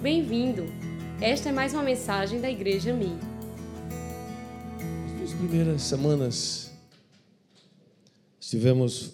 Bem-vindo! 0.00 0.64
Esta 1.20 1.48
é 1.48 1.52
mais 1.52 1.74
uma 1.74 1.82
mensagem 1.82 2.40
da 2.40 2.48
Igreja 2.48 2.94
Mi. 2.94 3.18
As 5.04 5.12
duas 5.18 5.32
primeiras 5.32 5.82
semanas 5.82 6.70
estivemos 8.38 9.10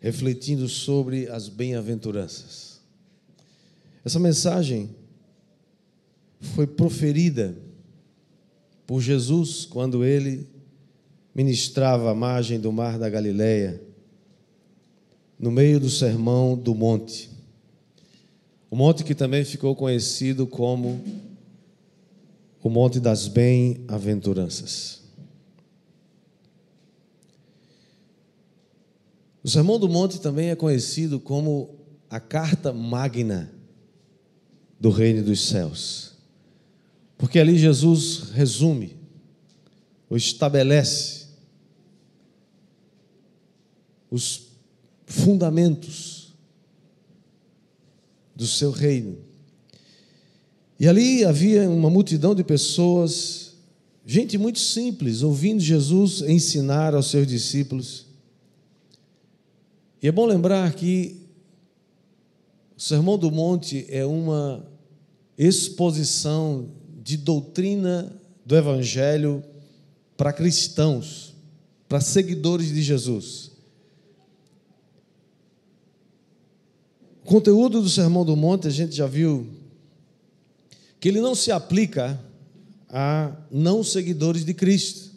refletindo 0.00 0.68
sobre 0.68 1.28
as 1.28 1.48
bem-aventuranças. 1.48 2.80
Essa 4.04 4.18
mensagem 4.18 4.90
foi 6.40 6.66
proferida 6.66 7.56
por 8.84 9.00
Jesus 9.00 9.64
quando 9.64 10.04
ele 10.04 10.44
ministrava 11.32 12.10
à 12.10 12.14
margem 12.16 12.58
do 12.58 12.72
mar 12.72 12.98
da 12.98 13.08
Galileia, 13.08 13.80
no 15.38 15.52
meio 15.52 15.78
do 15.78 15.88
sermão 15.88 16.58
do 16.58 16.74
monte. 16.74 17.35
Monte 18.76 19.04
que 19.04 19.14
também 19.14 19.42
ficou 19.42 19.74
conhecido 19.74 20.46
como 20.46 21.02
o 22.62 22.68
Monte 22.68 23.00
das 23.00 23.26
Bem-aventuranças. 23.26 25.00
O 29.42 29.48
Sermão 29.48 29.78
do 29.78 29.88
Monte 29.88 30.20
também 30.20 30.50
é 30.50 30.54
conhecido 30.54 31.18
como 31.18 31.74
a 32.10 32.20
carta 32.20 32.70
magna 32.70 33.50
do 34.78 34.90
Reino 34.90 35.22
dos 35.22 35.48
Céus. 35.48 36.12
Porque 37.16 37.38
ali 37.38 37.56
Jesus 37.56 38.28
resume, 38.34 38.94
ou 40.10 40.18
estabelece, 40.18 41.28
os 44.10 44.48
fundamentos 45.06 46.15
do 48.36 48.46
seu 48.46 48.70
reino. 48.70 49.16
E 50.78 50.86
ali 50.86 51.24
havia 51.24 51.68
uma 51.68 51.88
multidão 51.88 52.34
de 52.34 52.44
pessoas, 52.44 53.54
gente 54.04 54.36
muito 54.36 54.58
simples, 54.58 55.22
ouvindo 55.22 55.60
Jesus 55.60 56.20
ensinar 56.20 56.94
aos 56.94 57.10
seus 57.10 57.26
discípulos. 57.26 58.06
E 60.02 60.06
é 60.06 60.12
bom 60.12 60.26
lembrar 60.26 60.74
que 60.74 61.16
o 62.76 62.80
Sermão 62.80 63.16
do 63.16 63.30
Monte 63.30 63.86
é 63.88 64.04
uma 64.04 64.68
exposição 65.38 66.68
de 67.02 67.16
doutrina 67.16 68.14
do 68.44 68.54
Evangelho 68.54 69.42
para 70.14 70.32
cristãos, 70.32 71.34
para 71.88 72.00
seguidores 72.00 72.68
de 72.68 72.82
Jesus. 72.82 73.55
Conteúdo 77.26 77.82
do 77.82 77.88
Sermão 77.88 78.24
do 78.24 78.36
Monte, 78.36 78.68
a 78.68 78.70
gente 78.70 78.94
já 78.94 79.08
viu 79.08 79.48
que 81.00 81.08
ele 81.08 81.20
não 81.20 81.34
se 81.34 81.50
aplica 81.50 82.18
a 82.88 83.36
não 83.50 83.82
seguidores 83.82 84.44
de 84.44 84.54
Cristo. 84.54 85.10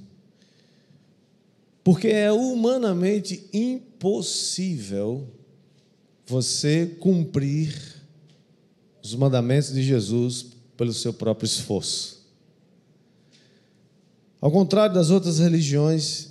Porque 1.83 2.07
é 2.07 2.31
humanamente 2.31 3.47
impossível 3.53 5.27
você 6.25 6.97
cumprir 6.99 7.75
os 9.03 9.13
mandamentos 9.13 9.71
de 9.71 9.83
Jesus 9.83 10.47
pelo 10.75 10.93
seu 10.93 11.13
próprio 11.13 11.45
esforço. 11.45 12.27
Ao 14.41 14.51
contrário 14.51 14.95
das 14.95 15.11
outras 15.11 15.37
religiões 15.37 16.29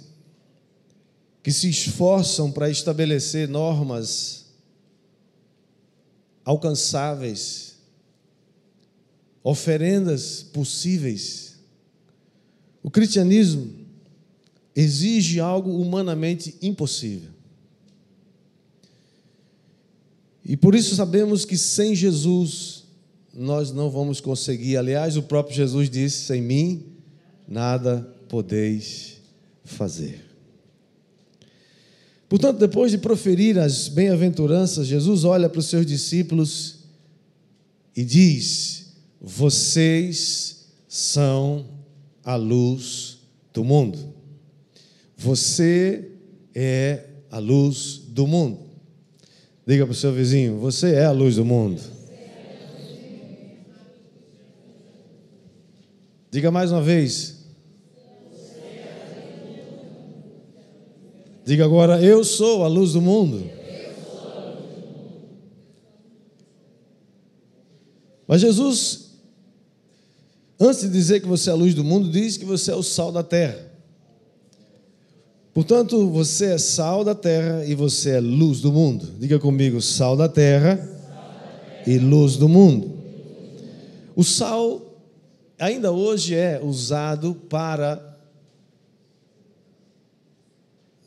que 1.41 1.53
se 1.53 1.71
esforçam 1.71 2.51
para 2.51 2.69
estabelecer 2.69 3.49
normas 3.49 4.48
alcançáveis, 6.49 7.75
oferendas 9.45 10.43
possíveis, 10.43 11.59
o 12.83 12.91
cristianismo 12.91 13.71
exige 14.75 15.41
algo 15.41 15.79
humanamente 15.79 16.57
impossível. 16.63 17.29
E 20.43 20.57
por 20.57 20.75
isso 20.75 20.97
sabemos 20.97 21.45
que 21.45 21.59
sem 21.59 21.95
Jesus 21.95 22.85
nós 23.35 23.71
não 23.71 23.91
vamos 23.91 24.19
conseguir. 24.19 24.79
Aliás, 24.79 25.19
o 25.19 25.23
próprio 25.23 25.55
Jesus 25.55 25.91
disse: 25.91 26.25
sem 26.25 26.41
mim 26.41 26.87
nada 27.47 28.11
podeis 28.27 29.19
fazer. 29.67 30.28
Portanto, 32.29 32.59
depois 32.59 32.91
de 32.91 32.99
proferir 32.99 33.59
as 33.59 33.89
bem-aventuranças, 33.89 34.87
Jesus 34.87 35.25
olha 35.25 35.49
para 35.49 35.61
os 35.61 35.67
seus 35.67 35.87
discípulos 35.87 36.81
e 37.97 38.05
diz: 38.05 38.93
Vocês 39.21 40.67
são 40.87 41.67
a 42.23 42.37
luz 42.37 43.19
do 43.53 43.65
mundo. 43.65 43.99
Você 45.17 46.13
é 46.55 47.05
a 47.31 47.39
luz 47.39 48.03
do 48.09 48.27
mundo. 48.27 48.61
Diga 49.67 49.87
para 49.87 49.93
o 49.93 49.97
seu 49.97 50.13
vizinho: 50.13 50.59
Você 50.59 50.95
é 50.95 51.07
a 51.07 51.13
luz 51.13 51.37
do 51.37 51.45
mundo. 51.45 51.81
Diga 56.31 56.51
mais 56.51 56.71
uma 56.71 56.83
vez. 56.83 57.38
Diga 61.49 61.65
agora: 61.65 61.99
Eu 62.03 62.23
sou 62.25 62.63
a 62.63 62.69
luz 62.69 62.93
do 62.93 63.01
mundo. 63.01 63.43
Mas 68.27 68.43
Jesus, 68.43 69.13
antes 70.61 70.83
de 70.83 70.91
dizer 70.91 71.21
que 71.21 71.27
você 71.27 71.49
é 71.49 71.55
a 71.55 71.57
luz 71.57 71.75
do 71.75 71.83
mundo, 71.83 72.11
diz 72.11 72.37
que 72.37 72.45
você 72.45 72.71
é 72.71 72.75
o 72.75 72.83
sal 72.83 73.11
da 73.11 73.23
terra. 73.23 73.67
Portanto, 75.55 76.11
você 76.11 76.53
é 76.53 76.59
sal 76.59 77.03
da 77.03 77.15
terra 77.15 77.65
e 77.65 77.75
você 77.75 78.11
é 78.11 78.21
luz 78.21 78.61
do 78.61 78.71
mundo. 78.71 79.09
Diga 79.19 79.39
comigo: 79.39 79.81
sal 79.81 80.19
da 80.19 80.29
terra 80.29 80.79
e 81.87 81.97
luz 81.97 82.37
do 82.37 82.47
mundo. 82.47 82.93
O 84.15 84.23
sal 84.23 84.83
ainda 85.59 85.91
hoje 85.93 86.35
é 86.35 86.61
usado 86.63 87.35
para 87.49 88.08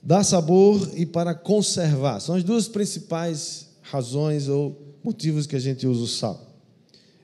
dar 0.01 0.23
sabor 0.23 0.89
e 0.95 1.05
para 1.05 1.35
conservar. 1.35 2.19
São 2.19 2.35
as 2.35 2.43
duas 2.43 2.67
principais 2.67 3.67
razões 3.81 4.47
ou 4.47 4.79
motivos 5.03 5.45
que 5.45 5.55
a 5.55 5.59
gente 5.59 5.85
usa 5.85 6.03
o 6.03 6.07
sal. 6.07 6.47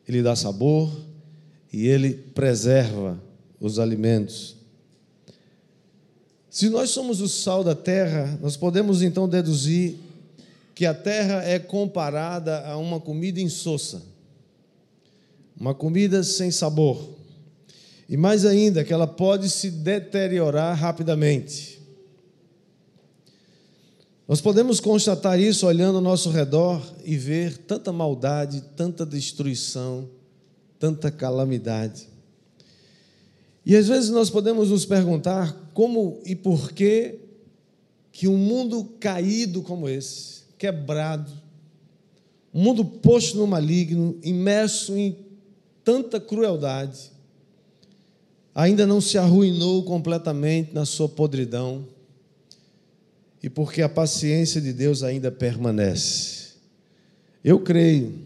Ele 0.07 0.21
dá 0.21 0.35
sabor 0.35 0.91
e 1.71 1.87
ele 1.87 2.13
preserva 2.13 3.21
os 3.59 3.79
alimentos. 3.79 4.55
Se 6.49 6.69
nós 6.69 6.89
somos 6.89 7.21
o 7.21 7.27
sal 7.27 7.63
da 7.63 7.75
terra, 7.75 8.37
nós 8.41 8.57
podemos 8.57 9.01
então 9.01 9.27
deduzir 9.27 9.95
que 10.73 10.85
a 10.85 10.93
terra 10.93 11.43
é 11.43 11.59
comparada 11.59 12.66
a 12.66 12.77
uma 12.77 12.99
comida 12.99 13.41
insossa, 13.41 14.01
uma 15.59 15.73
comida 15.73 16.23
sem 16.23 16.51
sabor. 16.51 17.16
E 18.09 18.16
mais 18.16 18.45
ainda, 18.45 18.83
que 18.83 18.93
ela 18.93 19.07
pode 19.07 19.49
se 19.49 19.69
deteriorar 19.69 20.77
rapidamente. 20.77 21.76
Nós 24.27 24.41
podemos 24.41 24.81
constatar 24.81 25.39
isso 25.39 25.65
olhando 25.65 25.95
ao 25.95 26.01
nosso 26.01 26.29
redor 26.29 26.81
e 27.05 27.15
ver 27.15 27.57
tanta 27.59 27.93
maldade, 27.93 28.61
tanta 28.75 29.05
destruição, 29.05 30.09
tanta 30.77 31.09
calamidade. 31.09 32.09
E 33.66 33.73
às 33.73 33.87
vezes 33.87 34.09
nós 34.09 34.29
podemos 34.29 34.69
nos 34.69 34.85
perguntar 34.85 35.71
como 35.73 36.19
e 36.25 36.35
por 36.35 36.73
que 36.73 37.19
que 38.11 38.27
um 38.27 38.37
mundo 38.37 38.83
caído 38.99 39.61
como 39.61 39.87
esse, 39.87 40.41
quebrado, 40.57 41.31
um 42.53 42.61
mundo 42.61 42.84
posto 42.84 43.37
no 43.37 43.47
maligno, 43.47 44.17
imerso 44.23 44.97
em 44.97 45.16
tanta 45.85 46.19
crueldade, 46.19 47.11
ainda 48.53 48.87
não 48.87 48.99
se 48.99 49.17
arruinou 49.17 49.84
completamente 49.84 50.73
na 50.73 50.84
sua 50.84 51.07
podridão, 51.07 51.85
e 53.47 53.49
porque 53.49 53.82
a 53.82 53.88
paciência 53.88 54.59
de 54.59 54.73
Deus 54.73 55.03
ainda 55.03 55.32
permanece. 55.32 56.55
Eu 57.41 57.61
creio 57.61 58.26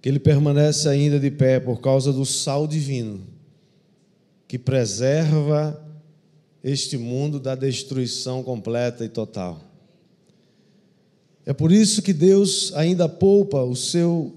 que 0.00 0.08
ele 0.08 0.18
permanece 0.18 0.88
ainda 0.88 1.20
de 1.20 1.30
pé 1.30 1.60
por 1.60 1.82
causa 1.82 2.10
do 2.10 2.24
sal 2.24 2.66
divino 2.66 3.20
que 4.48 4.58
preserva 4.58 5.78
este 6.62 6.96
mundo 6.96 7.38
da 7.38 7.54
destruição 7.54 8.42
completa 8.42 9.04
e 9.04 9.08
total. 9.10 9.60
É 11.44 11.52
por 11.52 11.70
isso 11.70 12.00
que 12.00 12.14
Deus 12.14 12.72
ainda 12.74 13.06
poupa 13.06 13.62
o 13.64 13.76
seu 13.76 14.34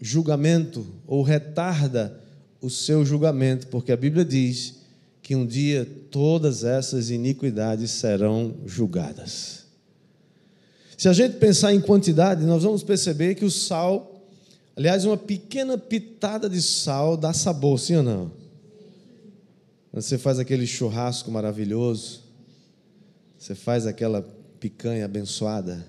julgamento 0.00 0.86
ou 1.04 1.24
retarda 1.24 2.20
o 2.60 2.70
seu 2.70 3.04
julgamento, 3.04 3.66
porque 3.66 3.90
a 3.90 3.96
Bíblia 3.96 4.24
diz 4.24 4.83
que 5.24 5.34
um 5.34 5.44
dia 5.44 5.84
todas 6.12 6.62
essas 6.62 7.10
iniquidades 7.10 7.90
serão 7.90 8.54
julgadas. 8.64 9.64
Se 10.96 11.08
a 11.08 11.12
gente 11.12 11.38
pensar 11.38 11.74
em 11.74 11.80
quantidade, 11.80 12.46
nós 12.46 12.62
vamos 12.62 12.84
perceber 12.84 13.34
que 13.34 13.44
o 13.44 13.50
sal 13.50 14.14
Aliás, 14.76 15.04
uma 15.04 15.16
pequena 15.16 15.78
pitada 15.78 16.48
de 16.48 16.60
sal 16.60 17.16
dá 17.16 17.32
sabor, 17.32 17.78
sim 17.78 17.96
ou 17.96 18.02
não? 18.02 18.32
Você 19.92 20.18
faz 20.18 20.40
aquele 20.40 20.66
churrasco 20.66 21.30
maravilhoso, 21.30 22.24
você 23.38 23.54
faz 23.54 23.86
aquela 23.86 24.22
picanha 24.58 25.04
abençoada, 25.04 25.86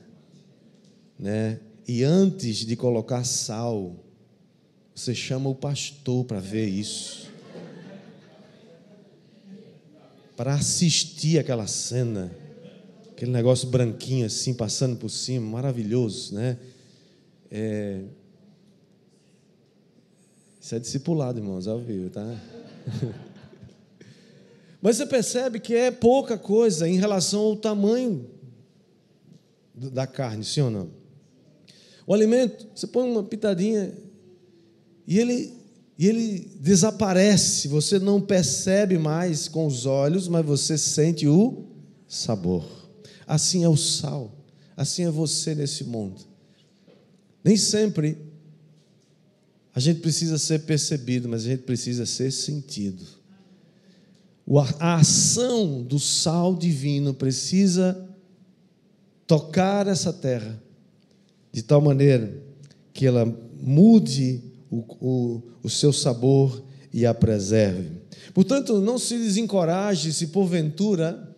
né? 1.17 1.59
E 1.87 2.03
antes 2.03 2.57
de 2.57 2.75
colocar 2.75 3.23
sal, 3.23 3.95
você 4.93 5.15
chama 5.15 5.49
o 5.49 5.55
pastor 5.55 6.23
para 6.25 6.39
ver 6.39 6.67
isso. 6.67 7.31
Para 10.35 10.55
assistir 10.55 11.39
aquela 11.39 11.67
cena, 11.67 12.35
aquele 13.09 13.31
negócio 13.31 13.69
branquinho 13.69 14.25
assim 14.25 14.53
passando 14.53 14.97
por 14.97 15.09
cima, 15.09 15.49
maravilhoso, 15.49 16.35
né? 16.35 16.57
É... 17.49 18.01
Isso 20.59 20.75
é 20.75 20.79
discipulado, 20.79 21.39
irmãos, 21.39 21.67
ao 21.67 21.79
vivo, 21.79 22.09
tá? 22.09 22.25
Mas 24.81 24.97
você 24.97 25.05
percebe 25.05 25.59
que 25.59 25.73
é 25.73 25.89
pouca 25.89 26.37
coisa 26.37 26.87
em 26.87 26.97
relação 26.97 27.41
ao 27.41 27.55
tamanho 27.55 28.29
da 29.73 30.05
carne, 30.05 30.43
sim 30.43 30.61
ou 30.61 30.69
não? 30.69 30.89
O 32.05 32.13
alimento, 32.13 32.67
você 32.75 32.85
põe 32.85 33.09
uma 33.09 33.23
pitadinha 33.23 33.93
e 35.07 35.19
ele, 35.19 35.53
e 35.97 36.07
ele 36.07 36.51
desaparece, 36.59 37.67
você 37.67 37.99
não 37.99 38.19
percebe 38.19 38.97
mais 38.97 39.47
com 39.47 39.65
os 39.65 39.85
olhos, 39.85 40.27
mas 40.27 40.45
você 40.45 40.77
sente 40.77 41.27
o 41.27 41.65
sabor. 42.07 42.65
Assim 43.25 43.63
é 43.63 43.69
o 43.69 43.77
sal, 43.77 44.35
assim 44.75 45.03
é 45.03 45.09
você 45.09 45.55
nesse 45.55 45.83
mundo. 45.83 46.21
Nem 47.43 47.55
sempre 47.55 48.17
a 49.73 49.79
gente 49.79 49.99
precisa 49.99 50.37
ser 50.37 50.59
percebido, 50.59 51.27
mas 51.29 51.45
a 51.45 51.49
gente 51.49 51.63
precisa 51.63 52.05
ser 52.05 52.31
sentido 52.31 53.05
a 54.79 54.95
ação 54.95 55.81
do 55.81 55.99
sal 55.99 56.55
divino 56.55 57.13
precisa 57.13 58.07
tocar 59.25 59.87
essa 59.87 60.13
terra 60.13 60.61
de 61.51 61.63
tal 61.63 61.81
maneira 61.81 62.31
que 62.93 63.07
ela 63.07 63.25
mude 63.59 64.43
o, 64.79 65.05
o, 65.05 65.41
o 65.63 65.69
seu 65.69 65.93
sabor 65.93 66.63
e 66.93 67.05
a 67.05 67.13
preserve. 67.13 67.91
Portanto, 68.33 68.79
não 68.79 68.97
se 68.97 69.17
desencoraje 69.17 70.13
se 70.13 70.27
porventura 70.27 71.33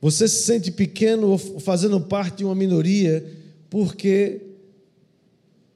você 0.00 0.26
se 0.26 0.42
sente 0.42 0.70
pequeno 0.72 1.28
ou 1.28 1.38
fazendo 1.38 2.00
parte 2.00 2.38
de 2.38 2.44
uma 2.44 2.54
minoria, 2.54 3.24
porque 3.70 4.48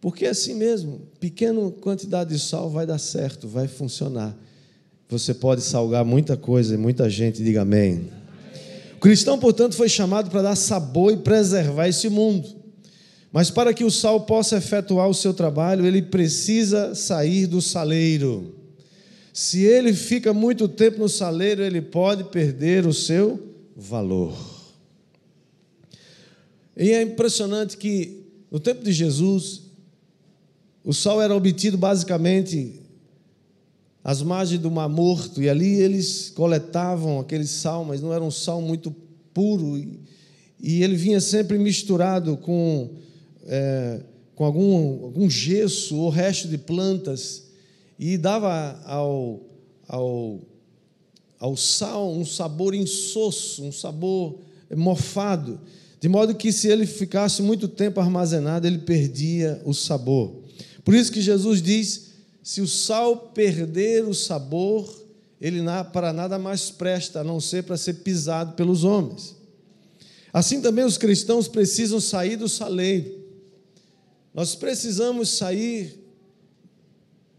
porque 0.01 0.27
é 0.27 0.31
assim 0.31 0.55
mesmo, 0.55 1.01
pequena 1.19 1.71
quantidade 1.81 2.31
de 2.31 2.41
sal 2.41 2.69
vai 2.69 2.87
dar 2.87 2.99
certo, 2.99 3.49
vai 3.49 3.67
funcionar 3.67 4.37
você 5.09 5.33
pode 5.33 5.63
salgar 5.63 6.05
muita 6.05 6.37
coisa 6.37 6.75
e 6.75 6.77
muita 6.77 7.09
gente, 7.09 7.43
diga 7.43 7.63
amém. 7.63 8.09
O 8.97 8.99
cristão, 8.99 9.39
portanto, 9.39 9.77
foi 9.77 9.89
chamado 9.89 10.31
para 10.31 10.43
dar 10.43 10.57
sabor 10.57 11.13
e 11.13 11.17
preservar 11.17 11.89
esse 11.89 12.09
mundo. 12.09 12.49
Mas 13.37 13.51
para 13.51 13.75
que 13.75 13.85
o 13.85 13.91
sal 13.91 14.23
possa 14.23 14.57
efetuar 14.57 15.11
o 15.11 15.13
seu 15.13 15.35
trabalho, 15.35 15.85
ele 15.85 16.01
precisa 16.01 16.95
sair 16.95 17.47
do 17.47 17.61
saleiro. 17.61 18.55
Se 19.31 19.63
ele 19.63 19.93
fica 19.93 20.33
muito 20.33 20.67
tempo 20.67 21.01
no 21.01 21.07
saleiro, 21.07 21.63
ele 21.63 21.83
pode 21.83 22.25
perder 22.25 22.87
o 22.87 22.95
seu 22.95 23.39
valor. 23.77 24.35
E 26.75 26.93
é 26.93 27.03
impressionante 27.03 27.77
que 27.77 28.25
no 28.51 28.59
tempo 28.59 28.83
de 28.83 28.91
Jesus, 28.91 29.65
o 30.83 30.95
sal 30.95 31.21
era 31.21 31.37
obtido 31.37 31.77
basicamente 31.77 32.81
às 34.03 34.23
margens 34.23 34.63
do 34.63 34.71
Mar 34.71 34.89
Morto, 34.89 35.43
e 35.43 35.51
ali 35.51 35.75
eles 35.75 36.33
coletavam 36.35 37.21
aquele 37.21 37.47
sal, 37.47 37.85
mas 37.85 38.01
não 38.01 38.15
era 38.15 38.25
um 38.25 38.31
sal 38.31 38.63
muito 38.63 38.97
puro, 39.35 39.77
e, 39.77 40.83
ele 40.83 40.97
vinha 40.97 41.21
sempre 41.21 41.59
misturado 41.59 42.39
com, 42.39 43.05
é, 43.47 44.01
com 44.35 44.45
algum, 44.45 45.05
algum 45.05 45.31
gesso 45.31 45.97
ou 45.97 46.11
resto 46.11 46.49
de 46.49 46.59
plantas, 46.59 47.45
e 47.99 48.19
dava 48.19 48.81
ao, 48.85 49.41
ao, 49.89 50.41
ao 51.39 51.57
sal 51.57 52.13
um 52.13 52.25
sabor 52.25 52.75
insosso, 52.75 53.65
um 53.65 53.73
sabor 53.73 54.39
mofado, 54.75 55.61
de 56.01 56.09
modo 56.09 56.35
que 56.35 56.53
se 56.53 56.69
ele 56.69 56.87
ficasse 56.87 57.41
muito 57.43 57.67
tempo 57.67 58.01
armazenado, 58.01 58.67
ele 58.67 58.79
perdia 58.79 59.61
o 59.65 59.73
sabor. 59.73 60.43
Por 60.85 60.95
isso 60.95 61.11
que 61.11 61.21
Jesus 61.21 61.63
diz 61.63 62.07
se 62.43 62.61
o 62.61 62.69
sal 62.69 63.17
perder 63.35 64.05
o 64.05 64.15
sabor, 64.15 64.89
ele 65.41 65.61
para 65.93 66.13
nada 66.13 66.39
mais 66.39 66.71
presta, 66.71 67.21
a 67.21 67.25
não 67.25 67.41
ser 67.41 67.65
para 67.65 67.77
ser 67.77 67.95
pisado 67.95 68.53
pelos 68.53 68.85
homens. 68.85 69.35
Assim 70.33 70.61
também 70.61 70.85
os 70.85 70.99
cristãos 70.99 71.49
precisam 71.49 71.99
sair 71.99 72.37
do 72.37 72.49
saleiro. 72.49 73.16
Nós 74.37 74.55
precisamos 74.55 75.31
sair 75.31 75.99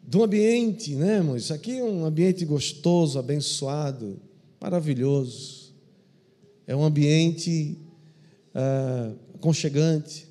do 0.02 0.24
ambiente, 0.24 0.96
né, 0.96 1.18
irmãos? 1.18 1.44
Isso 1.44 1.54
aqui 1.54 1.78
é 1.78 1.84
um 1.84 2.04
ambiente 2.04 2.44
gostoso, 2.44 3.20
abençoado, 3.20 4.20
maravilhoso. 4.60 5.76
É 6.66 6.76
um 6.76 6.84
ambiente 6.84 7.78
ah, 8.56 9.14
aconchegante. 9.36 10.28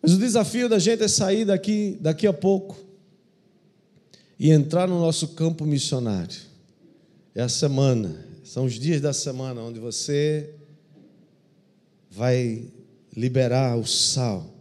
Mas 0.00 0.12
o 0.12 0.18
desafio 0.18 0.68
da 0.68 0.78
gente 0.78 1.02
é 1.02 1.08
sair 1.08 1.44
daqui, 1.44 1.98
daqui 2.00 2.28
a 2.28 2.32
pouco 2.32 2.76
e 4.38 4.52
entrar 4.52 4.86
no 4.86 5.00
nosso 5.00 5.34
campo 5.34 5.66
missionário. 5.66 6.38
É 7.34 7.42
a 7.42 7.48
semana, 7.48 8.24
são 8.44 8.66
os 8.66 8.74
dias 8.74 9.00
da 9.00 9.12
semana 9.12 9.60
onde 9.60 9.80
você 9.80 10.54
vai 12.08 12.70
liberar 13.16 13.76
o 13.76 13.84
sal. 13.84 14.51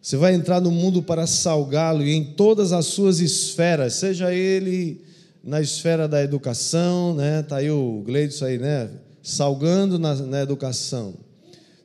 Você 0.00 0.16
vai 0.16 0.34
entrar 0.34 0.60
no 0.60 0.70
mundo 0.70 1.02
para 1.02 1.26
salgá-lo 1.26 2.02
e 2.02 2.14
em 2.14 2.24
todas 2.24 2.72
as 2.72 2.86
suas 2.86 3.20
esferas, 3.20 3.94
seja 3.94 4.32
ele 4.32 5.00
na 5.42 5.60
esfera 5.60 6.08
da 6.08 6.22
educação, 6.22 7.14
né? 7.14 7.42
Tá 7.42 7.56
aí 7.56 7.70
o 7.70 8.02
Gleidson 8.04 8.44
aí, 8.44 8.58
né? 8.58 8.90
Salgando 9.22 9.98
na, 9.98 10.14
na 10.14 10.40
educação 10.40 11.14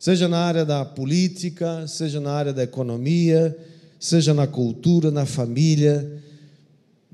seja 0.03 0.27
na 0.27 0.39
área 0.39 0.65
da 0.65 0.83
política, 0.83 1.87
seja 1.87 2.19
na 2.19 2.33
área 2.33 2.51
da 2.51 2.61
economia, 2.61 3.57
seja 3.97 4.33
na 4.33 4.45
cultura, 4.45 5.09
na 5.09 5.25
família, 5.25 6.21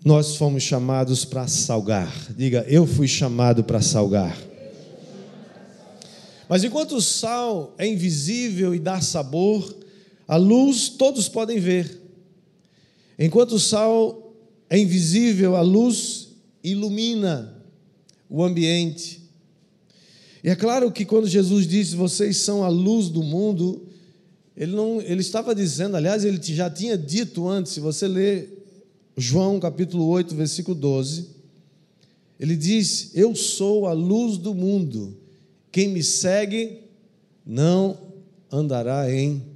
nós 0.03 0.37
fomos 0.37 0.63
chamados 0.63 1.23
para 1.23 1.47
salgar. 1.47 2.11
Diga, 2.35 2.65
eu 2.67 2.87
fui 2.87 3.07
chamado 3.07 3.63
para 3.63 3.79
salgar. 3.79 4.35
Mas 6.49 6.63
enquanto 6.63 6.95
o 6.95 7.01
sal 7.01 7.75
é 7.77 7.85
invisível 7.85 8.73
e 8.73 8.79
dá 8.79 8.99
sabor, 8.99 9.71
a 10.29 10.37
luz 10.37 10.89
todos 10.89 11.27
podem 11.27 11.59
ver. 11.59 11.99
Enquanto 13.17 13.53
o 13.53 13.59
sal 13.59 14.31
é 14.69 14.77
invisível, 14.77 15.55
a 15.55 15.61
luz 15.61 16.27
ilumina 16.63 17.65
o 18.29 18.43
ambiente. 18.43 19.23
E 20.43 20.49
é 20.49 20.55
claro 20.55 20.91
que 20.91 21.03
quando 21.03 21.27
Jesus 21.27 21.65
disse, 21.65 21.95
vocês 21.95 22.37
são 22.37 22.63
a 22.63 22.67
luz 22.67 23.09
do 23.09 23.23
mundo, 23.23 23.87
ele, 24.55 24.75
não, 24.75 25.01
ele 25.01 25.21
estava 25.21 25.55
dizendo, 25.55 25.97
aliás, 25.97 26.23
ele 26.23 26.39
já 26.39 26.69
tinha 26.69 26.95
dito 26.95 27.47
antes, 27.47 27.71
se 27.71 27.79
você 27.79 28.07
ler 28.07 28.63
João 29.17 29.59
capítulo 29.59 30.05
8, 30.09 30.35
versículo 30.35 30.77
12, 30.77 31.27
ele 32.39 32.55
diz: 32.55 33.09
Eu 33.15 33.33
sou 33.33 33.87
a 33.87 33.93
luz 33.93 34.37
do 34.37 34.53
mundo, 34.53 35.17
quem 35.71 35.87
me 35.87 36.03
segue 36.03 36.83
não 37.43 37.97
andará 38.51 39.11
em 39.11 39.48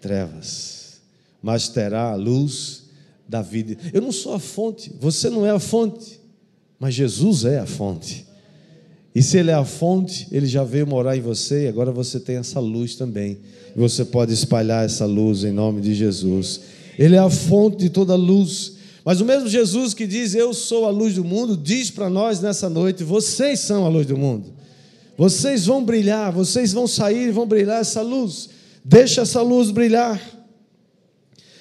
trevas, 0.00 1.00
mas 1.42 1.68
terá 1.68 2.10
a 2.10 2.14
luz 2.14 2.84
da 3.28 3.42
vida. 3.42 3.76
Eu 3.92 4.00
não 4.00 4.12
sou 4.12 4.34
a 4.34 4.38
fonte, 4.38 4.92
você 5.00 5.28
não 5.28 5.44
é 5.44 5.50
a 5.50 5.58
fonte, 5.58 6.20
mas 6.78 6.94
Jesus 6.94 7.44
é 7.44 7.58
a 7.58 7.66
fonte. 7.66 8.26
E 9.14 9.22
se 9.22 9.36
Ele 9.36 9.50
é 9.50 9.54
a 9.54 9.64
fonte, 9.64 10.28
Ele 10.30 10.46
já 10.46 10.62
veio 10.62 10.86
morar 10.86 11.16
em 11.16 11.20
você 11.20 11.64
e 11.64 11.68
agora 11.68 11.90
você 11.90 12.20
tem 12.20 12.36
essa 12.36 12.60
luz 12.60 12.94
também. 12.94 13.38
Você 13.74 14.04
pode 14.04 14.32
espalhar 14.32 14.84
essa 14.84 15.06
luz 15.06 15.44
em 15.44 15.52
nome 15.52 15.80
de 15.80 15.94
Jesus. 15.94 16.60
Ele 16.98 17.16
é 17.16 17.18
a 17.18 17.30
fonte 17.30 17.78
de 17.78 17.90
toda 17.90 18.14
luz. 18.14 18.74
Mas 19.04 19.20
o 19.20 19.24
mesmo 19.24 19.48
Jesus 19.48 19.94
que 19.94 20.06
diz: 20.06 20.34
Eu 20.34 20.52
sou 20.52 20.84
a 20.84 20.90
luz 20.90 21.14
do 21.14 21.24
mundo, 21.24 21.56
diz 21.56 21.90
para 21.90 22.08
nós 22.10 22.40
nessa 22.40 22.68
noite: 22.68 23.02
Vocês 23.02 23.60
são 23.60 23.84
a 23.84 23.88
luz 23.88 24.06
do 24.06 24.16
mundo. 24.16 24.52
Vocês 25.16 25.66
vão 25.66 25.84
brilhar, 25.84 26.30
vocês 26.32 26.72
vão 26.72 26.86
sair 26.86 27.28
e 27.28 27.32
vão 27.32 27.46
brilhar 27.46 27.80
essa 27.80 28.02
luz. 28.02 28.50
Deixa 28.84 29.22
essa 29.22 29.42
luz 29.42 29.70
brilhar. 29.70 30.20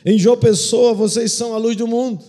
Em 0.06 0.18
João 0.18 0.38
Pessoa, 0.38 0.94
vocês 0.94 1.32
são 1.32 1.54
a 1.54 1.58
luz 1.58 1.76
do 1.76 1.88
mundo. 1.88 2.24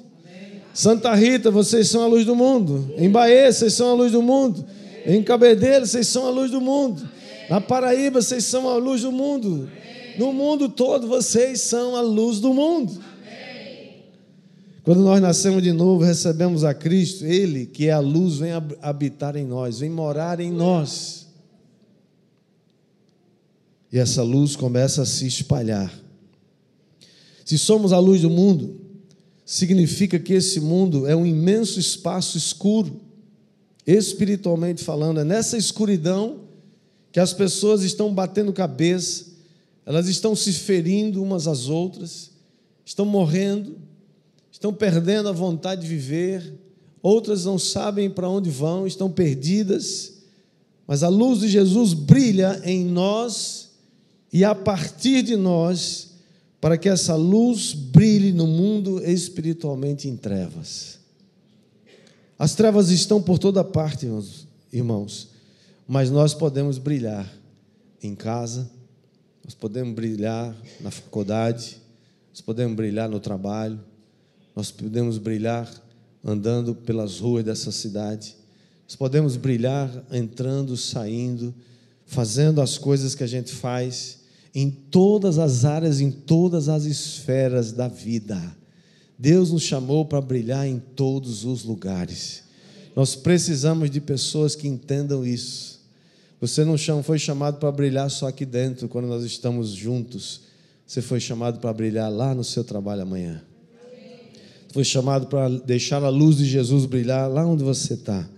Santa 0.75 1.14
Rita, 1.14 1.50
vocês 1.50 1.88
são 1.88 2.02
a 2.02 2.07
luz 2.07 2.25
do 2.25 2.35
mundo. 2.35 2.92
Em 2.97 3.11
Bahia, 3.11 3.52
vocês 3.52 3.75
são 3.75 3.90
a 3.90 3.95
luz 3.95 4.12
do 4.12 4.23
mundo. 4.23 4.64
Em 5.07 5.23
Cabedelo, 5.23 5.87
vocês 5.87 6.07
são 6.07 6.26
a 6.26 6.30
luz 6.30 6.50
do 6.50 6.61
mundo. 6.61 7.09
Na 7.49 7.61
Paraíba, 7.61 8.21
vocês 8.21 8.45
são 8.45 8.68
a 8.68 8.76
luz 8.76 9.02
do 9.02 9.12
mundo. 9.12 9.68
No 10.18 10.33
mundo 10.33 10.68
todo 10.68 11.07
vocês 11.07 11.61
são 11.61 11.95
a 11.95 12.00
luz 12.00 12.40
do 12.40 12.52
mundo. 12.52 12.92
Quando 14.83 15.00
nós 15.00 15.21
nascemos 15.21 15.62
de 15.62 15.73
novo, 15.73 16.02
recebemos 16.02 16.64
a 16.64 16.75
Cristo, 16.75 17.25
Ele, 17.25 17.66
que 17.66 17.88
é 17.88 17.92
a 17.92 18.00
luz, 18.00 18.38
vem 18.38 18.50
habitar 18.83 19.37
em 19.37 19.45
nós, 19.45 19.78
vem 19.78 19.90
morar 19.90 20.40
em 20.40 20.50
nós. 20.50 21.18
E 23.92 23.99
essa 23.99 24.23
luz 24.23 24.54
começa 24.54 25.02
a 25.02 25.07
se 25.07 25.26
espalhar. 25.26 25.92
Se 27.45 27.57
somos 27.57 27.92
a 27.92 27.99
luz 27.99 28.21
do 28.21 28.30
mundo, 28.30 28.80
significa 29.45 30.18
que 30.18 30.35
esse 30.35 30.61
mundo 30.61 31.07
é 31.07 31.16
um 31.16 31.25
imenso 31.25 31.80
espaço 31.80 32.37
escuro, 32.37 33.00
espiritualmente 33.87 34.85
falando. 34.85 35.21
É 35.21 35.25
nessa 35.25 35.57
escuridão 35.57 36.40
que 37.11 37.18
as 37.18 37.33
pessoas 37.33 37.83
estão 37.83 38.12
batendo 38.12 38.52
cabeça, 38.52 39.26
elas 39.87 40.09
estão 40.09 40.37
se 40.37 40.52
ferindo 40.52 41.23
umas 41.23 41.49
às 41.49 41.68
outras, 41.68 42.30
estão 42.85 43.07
morrendo 43.07 43.88
estão 44.59 44.75
perdendo 44.75 45.28
a 45.28 45.33
vontade 45.33 45.83
de 45.83 45.87
viver, 45.87 46.52
outras 47.00 47.45
não 47.45 47.61
sabem 47.61 48.11
para 48.11 48.28
onde 48.28 48.50
vão, 48.50 48.88
estão 48.88 49.09
perdidas, 49.09 50.14
mas 50.85 51.04
a 51.04 51.09
luz 51.09 51.38
de 51.38 51.49
Jesus 51.49 51.95
brilha 51.95 52.61
em 52.64 52.85
nós 52.85 53.68
e 54.33 54.45
a 54.45 54.55
partir 54.55 55.23
de 55.23 55.37
nós, 55.37 56.09
para 56.61 56.77
que 56.77 56.89
essa 56.89 57.15
luz 57.15 57.73
brilhe 57.73 58.33
no 58.33 58.47
mundo 58.47 59.03
espiritualmente 59.05 60.09
em 60.09 60.17
trevas. 60.17 60.99
As 62.39 62.55
trevas 62.55 62.91
estão 62.91 63.23
por 63.23 63.39
toda 63.39 63.65
parte, 63.65 64.07
irmãos, 64.73 65.29
mas 65.87 66.11
nós 66.11 66.35
podemos 66.35 66.79
brilhar 66.79 67.33
em 68.03 68.15
casa, 68.15 68.71
nós 69.45 69.55
podemos 69.55 69.95
brilhar 69.95 70.55
na 70.81 70.91
faculdade, 70.91 71.79
nós 72.31 72.41
podemos 72.41 72.77
brilhar 72.77 73.09
no 73.09 73.19
trabalho, 73.19 73.81
nós 74.55 74.71
podemos 74.71 75.19
brilhar 75.19 75.69
andando 76.25 76.75
pelas 76.75 77.19
ruas 77.19 77.45
dessa 77.45 77.73
cidade, 77.73 78.37
nós 78.87 78.95
podemos 78.95 79.37
brilhar 79.37 79.91
entrando, 80.13 80.77
saindo, 80.77 81.55
fazendo 82.05 82.61
as 82.61 82.79
coisas 82.79 83.15
que 83.15 83.25
a 83.25 83.27
gente 83.27 83.53
faz 83.53 84.18
em 84.55 84.71
todas 84.71 85.38
as 85.38 85.64
áreas, 85.64 86.00
em 86.00 86.11
todas 86.11 86.69
as 86.69 86.85
esferas 86.85 87.73
da 87.73 87.88
vida. 87.88 88.40
Deus 89.19 89.50
nos 89.50 89.62
chamou 89.62 90.05
para 90.05 90.21
brilhar 90.21 90.67
em 90.67 90.78
todos 90.78 91.45
os 91.45 91.64
lugares. 91.64 92.45
Nós 92.95 93.14
precisamos 93.14 93.90
de 93.90 94.00
pessoas 94.00 94.55
que 94.55 94.69
entendam 94.69 95.25
isso. 95.25 95.81
Você 96.40 96.64
não 96.64 96.76
foi 97.02 97.19
chamado 97.19 97.59
para 97.59 97.71
brilhar 97.73 98.11
só 98.11 98.28
aqui 98.28 98.47
dentro, 98.47 98.88
quando 98.88 99.07
nós 99.07 99.25
estamos 99.25 99.71
juntos. 99.71 100.43
Você 100.87 101.02
foi 101.02 101.21
chamado 101.21 101.59
para 101.59 101.73
brilhar 101.73 102.11
lá 102.11 102.35
no 102.35 102.45
seu 102.45 102.64
trabalho 102.64 103.02
amanhã 103.02 103.43
foi 104.73 104.85
chamado 104.85 105.26
para 105.26 105.49
deixar 105.49 106.02
a 106.02 106.09
luz 106.09 106.37
de 106.37 106.45
Jesus 106.45 106.87
brilhar 106.87 107.31
lá 107.31 107.45
onde 107.47 107.64
você 107.64 107.95
está. 107.95 108.28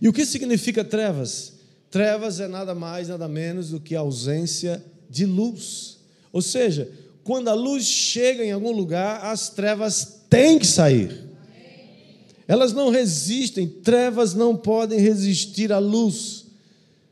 E 0.00 0.08
o 0.08 0.12
que 0.12 0.26
significa 0.26 0.84
trevas? 0.84 1.54
Trevas 1.90 2.40
é 2.40 2.48
nada 2.48 2.74
mais, 2.74 3.08
nada 3.08 3.28
menos 3.28 3.70
do 3.70 3.80
que 3.80 3.94
ausência 3.94 4.84
de 5.08 5.24
luz. 5.26 5.98
Ou 6.32 6.42
seja, 6.42 6.90
quando 7.24 7.48
a 7.48 7.54
luz 7.54 7.84
chega 7.84 8.44
em 8.44 8.52
algum 8.52 8.72
lugar, 8.72 9.24
as 9.24 9.48
trevas 9.48 10.20
têm 10.30 10.58
que 10.58 10.66
sair. 10.66 11.24
Elas 12.46 12.72
não 12.72 12.90
resistem, 12.90 13.66
trevas 13.66 14.34
não 14.34 14.56
podem 14.56 15.00
resistir 15.00 15.72
à 15.72 15.78
luz. 15.78 16.46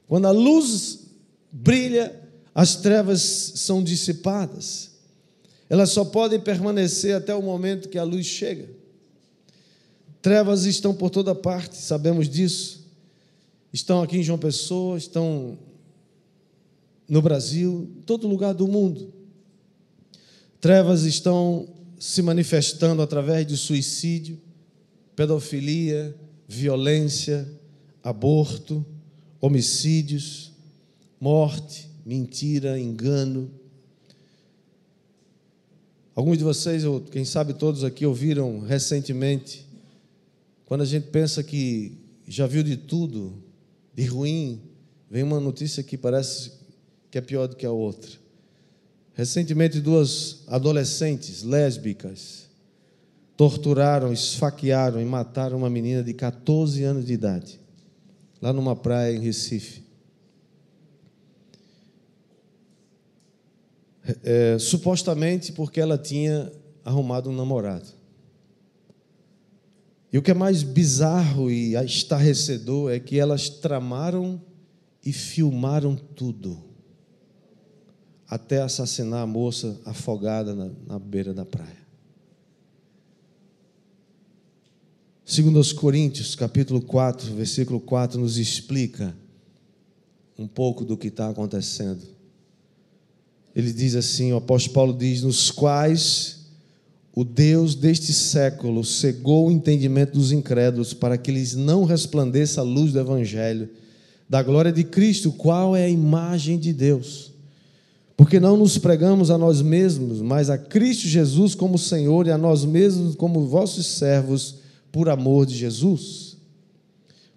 Quando 0.06 0.26
a 0.26 0.30
luz 0.30 1.00
brilha, 1.50 2.14
as 2.54 2.76
trevas 2.76 3.20
são 3.56 3.82
dissipadas. 3.82 4.90
Elas 5.68 5.90
só 5.90 6.04
podem 6.04 6.38
permanecer 6.38 7.16
até 7.16 7.34
o 7.34 7.42
momento 7.42 7.88
que 7.88 7.98
a 7.98 8.04
luz 8.04 8.26
chega. 8.26 8.68
Trevas 10.22 10.64
estão 10.64 10.94
por 10.94 11.10
toda 11.10 11.34
parte, 11.34 11.76
sabemos 11.76 12.28
disso. 12.28 12.84
Estão 13.72 14.02
aqui 14.02 14.18
em 14.18 14.22
João 14.22 14.38
Pessoa, 14.38 14.96
estão 14.96 15.58
no 17.08 17.20
Brasil, 17.20 17.90
em 17.98 18.02
todo 18.02 18.28
lugar 18.28 18.54
do 18.54 18.66
mundo. 18.66 19.12
Trevas 20.60 21.02
estão 21.02 21.68
se 21.98 22.22
manifestando 22.22 23.02
através 23.02 23.46
de 23.46 23.56
suicídio, 23.56 24.40
pedofilia, 25.14 26.16
violência, 26.48 27.48
aborto, 28.02 28.84
homicídios, 29.40 30.52
morte, 31.20 31.88
mentira, 32.04 32.78
engano 32.78 33.50
Alguns 36.14 36.38
de 36.38 36.44
vocês, 36.44 36.84
ou 36.84 37.00
quem 37.00 37.24
sabe 37.24 37.54
todos 37.54 37.82
aqui, 37.82 38.06
ouviram 38.06 38.60
recentemente, 38.60 39.66
quando 40.64 40.82
a 40.82 40.86
gente 40.86 41.08
pensa 41.08 41.42
que 41.42 41.98
já 42.28 42.46
viu 42.46 42.62
de 42.62 42.76
tudo, 42.76 43.42
de 43.92 44.04
ruim, 44.04 44.62
vem 45.10 45.24
uma 45.24 45.40
notícia 45.40 45.82
que 45.82 45.98
parece 45.98 46.52
que 47.14 47.18
é 47.18 47.20
pior 47.20 47.46
do 47.46 47.54
que 47.54 47.64
a 47.64 47.70
outra. 47.70 48.10
Recentemente, 49.12 49.80
duas 49.80 50.42
adolescentes 50.48 51.44
lésbicas 51.44 52.48
torturaram, 53.36 54.12
esfaquearam 54.12 55.00
e 55.00 55.04
mataram 55.04 55.58
uma 55.58 55.70
menina 55.70 56.02
de 56.02 56.12
14 56.12 56.82
anos 56.82 57.06
de 57.06 57.12
idade, 57.12 57.60
lá 58.42 58.52
numa 58.52 58.74
praia 58.74 59.14
em 59.14 59.20
Recife. 59.20 59.84
é, 64.24 64.58
supostamente 64.58 65.52
porque 65.52 65.80
ela 65.80 65.96
tinha 65.96 66.50
arrumado 66.84 67.30
um 67.30 67.32
namorado. 67.32 67.86
E 70.12 70.18
o 70.18 70.22
que 70.22 70.32
é 70.32 70.34
mais 70.34 70.64
bizarro 70.64 71.48
e 71.48 71.76
estarrecedor 71.76 72.90
é 72.90 72.98
que 72.98 73.20
elas 73.20 73.48
tramaram 73.48 74.42
e 75.06 75.12
filmaram 75.12 75.94
tudo, 75.94 76.73
até 78.34 78.62
assassinar 78.62 79.22
a 79.22 79.26
moça 79.26 79.80
afogada 79.84 80.54
na, 80.54 80.70
na 80.86 80.98
beira 80.98 81.32
da 81.32 81.44
praia. 81.44 81.84
Segundo 85.24 85.58
os 85.58 85.72
Coríntios, 85.72 86.34
capítulo 86.34 86.82
4, 86.82 87.34
versículo 87.34 87.80
4, 87.80 88.20
nos 88.20 88.36
explica 88.36 89.14
um 90.38 90.46
pouco 90.46 90.84
do 90.84 90.96
que 90.96 91.08
está 91.08 91.28
acontecendo 91.28 92.14
ele 93.54 93.72
diz 93.72 93.94
assim: 93.94 94.32
o 94.32 94.36
apóstolo 94.36 94.74
Paulo 94.74 94.92
diz, 94.92 95.22
nos 95.22 95.50
quais 95.50 96.40
o 97.14 97.24
Deus 97.24 97.74
deste 97.74 98.12
século 98.12 98.84
cegou 98.84 99.46
o 99.46 99.52
entendimento 99.52 100.14
dos 100.14 100.32
incrédulos 100.32 100.92
para 100.92 101.16
que 101.16 101.30
lhes 101.30 101.54
não 101.54 101.84
resplandeça 101.84 102.60
a 102.60 102.64
luz 102.64 102.92
do 102.92 102.98
Evangelho, 102.98 103.68
da 104.28 104.42
glória 104.42 104.72
de 104.72 104.82
Cristo, 104.82 105.30
qual 105.30 105.76
é 105.76 105.84
a 105.84 105.88
imagem 105.88 106.58
de 106.58 106.72
Deus. 106.72 107.32
Porque 108.16 108.38
não 108.38 108.56
nos 108.56 108.78
pregamos 108.78 109.30
a 109.30 109.36
nós 109.36 109.60
mesmos, 109.60 110.20
mas 110.20 110.48
a 110.48 110.56
Cristo 110.56 111.08
Jesus 111.08 111.54
como 111.54 111.78
Senhor 111.78 112.26
e 112.26 112.30
a 112.30 112.38
nós 112.38 112.64
mesmos 112.64 113.16
como 113.16 113.46
vossos 113.46 113.86
servos, 113.86 114.56
por 114.92 115.08
amor 115.08 115.44
de 115.44 115.56
Jesus. 115.56 116.36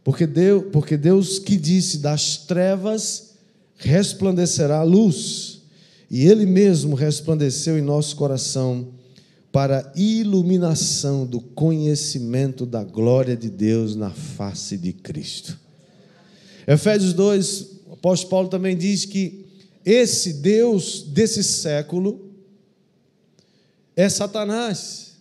Porque 0.04 0.28
Deus, 0.28 0.66
porque 0.72 0.96
Deus 0.96 1.40
que 1.40 1.58
disse: 1.58 1.98
das 1.98 2.38
trevas 2.38 3.34
resplandecerá 3.78 4.80
a 4.80 4.84
luz 4.84 5.62
e 6.10 6.28
Ele 6.28 6.46
mesmo 6.46 6.96
resplandeceu 6.96 7.78
em 7.78 7.82
nosso 7.82 8.16
coração 8.16 8.90
para 9.52 9.92
iluminação 9.96 11.26
do 11.26 11.42
conhecimento 11.42 12.64
da 12.64 12.84
glória 12.84 13.36
de 13.36 13.50
Deus 13.50 13.96
na 13.96 14.12
face 14.12 14.78
de 14.78 14.94
Cristo. 14.94 15.58
Efésios 16.68 17.14
2, 17.14 17.62
o 17.88 17.94
apóstolo 17.94 18.30
Paulo 18.30 18.50
também 18.50 18.78
diz 18.78 19.04
que 19.04 19.47
esse 19.90 20.34
Deus 20.34 21.02
desse 21.02 21.42
século 21.42 22.30
é 23.96 24.10
Satanás, 24.10 25.14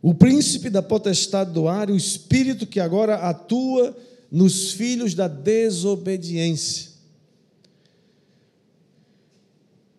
o 0.00 0.14
príncipe 0.14 0.70
da 0.70 0.80
potestade 0.80 1.52
do 1.52 1.66
ar, 1.66 1.90
o 1.90 1.96
espírito 1.96 2.68
que 2.68 2.78
agora 2.78 3.16
atua 3.16 3.96
nos 4.30 4.70
filhos 4.70 5.12
da 5.12 5.26
desobediência. 5.26 6.92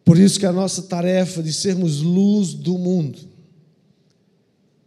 Por 0.05 0.17
isso 0.17 0.39
que 0.39 0.45
a 0.45 0.53
nossa 0.53 0.83
tarefa 0.83 1.43
de 1.43 1.51
sermos 1.51 1.99
luz 1.99 2.53
do 2.53 2.77
mundo 2.77 3.19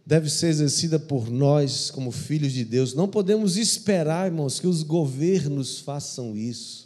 deve 0.03 0.31
ser 0.31 0.47
exercida 0.47 0.97
por 0.97 1.29
nós 1.29 1.91
como 1.91 2.11
filhos 2.11 2.51
de 2.51 2.65
Deus. 2.65 2.95
Não 2.95 3.07
podemos 3.07 3.55
esperar, 3.55 4.25
irmãos, 4.25 4.59
que 4.59 4.67
os 4.67 4.81
governos 4.81 5.77
façam 5.77 6.35
isso. 6.35 6.84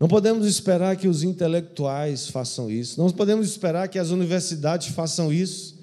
Não 0.00 0.08
podemos 0.08 0.46
esperar 0.46 0.96
que 0.96 1.06
os 1.06 1.22
intelectuais 1.22 2.26
façam 2.26 2.70
isso. 2.70 2.98
Não 2.98 3.10
podemos 3.10 3.46
esperar 3.46 3.86
que 3.86 3.98
as 3.98 4.08
universidades 4.08 4.88
façam 4.88 5.30
isso. 5.30 5.78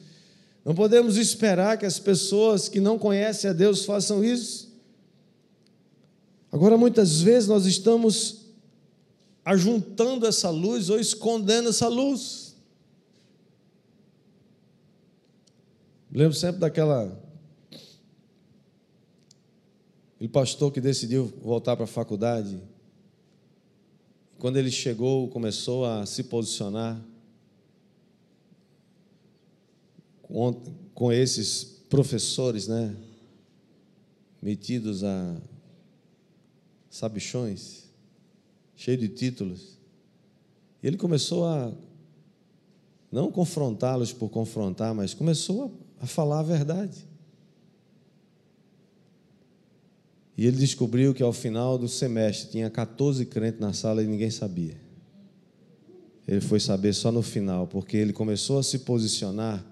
Não 0.66 0.74
podemos 0.74 1.18
esperar 1.18 1.78
que 1.78 1.86
as 1.86 2.00
pessoas 2.00 2.68
que 2.68 2.80
não 2.80 2.98
conhecem 2.98 3.48
a 3.48 3.54
Deus 3.54 3.86
façam 3.86 4.26
isso. 4.26 4.76
Agora, 6.52 6.76
muitas 6.76 7.22
vezes 7.22 7.48
nós 7.48 7.68
estamos 7.68 8.48
ajuntando 9.46 10.26
essa 10.26 10.50
luz 10.50 10.90
ou 10.90 11.00
escondendo 11.00 11.70
essa 11.70 11.88
luz. 11.88 12.56
Lembro 16.12 16.36
sempre 16.36 16.60
daquela. 16.60 17.24
Aquele 20.16 20.30
pastor 20.30 20.72
que 20.72 20.82
decidiu 20.82 21.32
voltar 21.44 21.76
para 21.76 21.84
a 21.84 21.88
faculdade. 21.88 22.60
Quando 24.38 24.58
ele 24.58 24.70
chegou, 24.70 25.28
começou 25.30 25.84
a 25.84 26.06
se 26.06 26.24
posicionar 26.24 27.02
com, 30.94 31.12
esses 31.12 31.64
professores, 31.90 32.68
né? 32.68 32.96
Metidos 34.42 35.04
a 35.04 35.42
sabichões, 36.90 37.86
cheio 38.76 38.98
de 38.98 39.10
títulos. 39.10 39.78
Ele 40.84 40.98
começou 40.98 41.46
a 41.46 41.74
não 43.12 43.32
confrontá-los 43.32 44.14
por 44.14 44.30
confrontar, 44.30 44.94
mas 44.94 45.14
começou 45.14 45.80
a, 46.00 46.04
a 46.04 46.08
falar 46.08 46.40
a 46.40 46.44
verdade. 46.44 47.08
E 50.38 50.46
ele 50.46 50.58
descobriu 50.58 51.16
que 51.16 51.24
ao 51.24 51.34
final 51.34 51.80
do 51.80 51.88
semestre 51.88 52.52
tinha 52.52 52.70
14 52.70 53.26
crentes 53.26 53.60
na 53.60 53.74
sala 53.74 54.04
e 54.04 54.08
ninguém 54.08 54.30
sabia. 54.30 54.78
Ele 56.28 56.42
foi 56.42 56.60
saber 56.60 56.94
só 56.94 57.12
no 57.12 57.24
final, 57.24 57.66
porque 57.66 57.98
ele 57.98 58.14
começou 58.14 58.60
a 58.60 58.64
se 58.64 58.80
posicionar. 58.80 59.66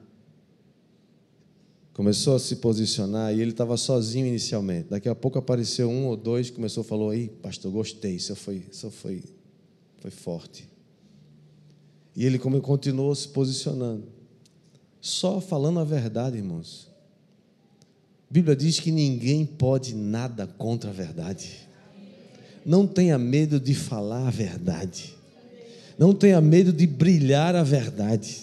Começou 1.94 2.36
a 2.36 2.40
se 2.40 2.56
posicionar 2.58 3.34
e 3.34 3.42
ele 3.42 3.52
estava 3.52 3.78
sozinho 3.78 4.26
inicialmente. 4.26 4.90
Daqui 4.90 5.08
a 5.08 5.14
pouco 5.14 5.38
apareceu 5.38 5.88
um 5.90 6.08
ou 6.08 6.18
dois 6.18 6.50
começou 6.50 6.82
a 6.82 6.84
falar: 6.84 7.16
"Ei, 7.16 7.28
pastor, 7.28 7.72
gostei, 7.72 8.16
isso 8.16 8.36
foi, 8.36 8.66
isso 8.72 8.90
foi 8.90 9.24
foi 10.00 10.12
forte". 10.12 10.68
E 12.16 12.26
ele 12.26 12.40
continuou 12.40 13.14
se 13.14 13.28
posicionando. 13.28 14.06
Só 15.00 15.40
falando 15.40 15.80
a 15.80 15.84
verdade, 15.84 16.38
irmãos. 16.38 16.90
A 18.30 18.34
Bíblia 18.34 18.56
diz 18.56 18.80
que 18.80 18.92
ninguém 18.92 19.46
pode 19.46 19.96
nada 19.96 20.48
contra 20.58 20.90
a 20.90 20.94
verdade. 20.94 21.52
Não 22.66 22.88
tenha 22.88 23.18
medo 23.18 23.60
de 23.60 23.76
falar 23.76 24.28
a 24.28 24.32
verdade. 24.32 25.14
Não 25.98 26.14
tenha 26.14 26.42
medo 26.42 26.74
de 26.74 26.88
brilhar 26.88 27.56
a 27.56 27.64
verdade. 27.64 28.38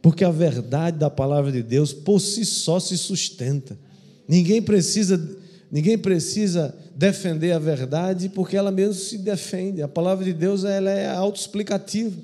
Porque 0.00 0.24
a 0.24 0.30
verdade 0.30 0.98
da 0.98 1.10
palavra 1.10 1.50
de 1.50 1.62
Deus 1.62 1.92
por 1.92 2.20
si 2.20 2.44
só 2.44 2.78
se 2.78 2.96
sustenta. 2.96 3.76
Ninguém 4.28 4.62
precisa 4.62 5.20
ninguém 5.70 5.96
precisa 5.96 6.74
defender 6.94 7.52
a 7.52 7.58
verdade 7.58 8.28
porque 8.28 8.56
ela 8.56 8.70
mesmo 8.70 8.94
se 8.94 9.18
defende. 9.18 9.82
A 9.82 9.88
palavra 9.88 10.24
de 10.24 10.32
Deus 10.32 10.64
ela 10.64 10.90
é 10.90 11.08
autoexplicativa. 11.08 12.16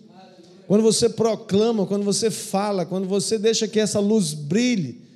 Quando 0.67 0.83
você 0.83 1.09
proclama, 1.09 1.87
quando 1.87 2.05
você 2.05 2.31
fala, 2.31 2.85
quando 2.85 3.09
você 3.09 3.39
deixa 3.39 3.67
que 3.67 3.81
essa 3.81 3.99
luz 3.99 4.35
brilhe, 4.35 5.08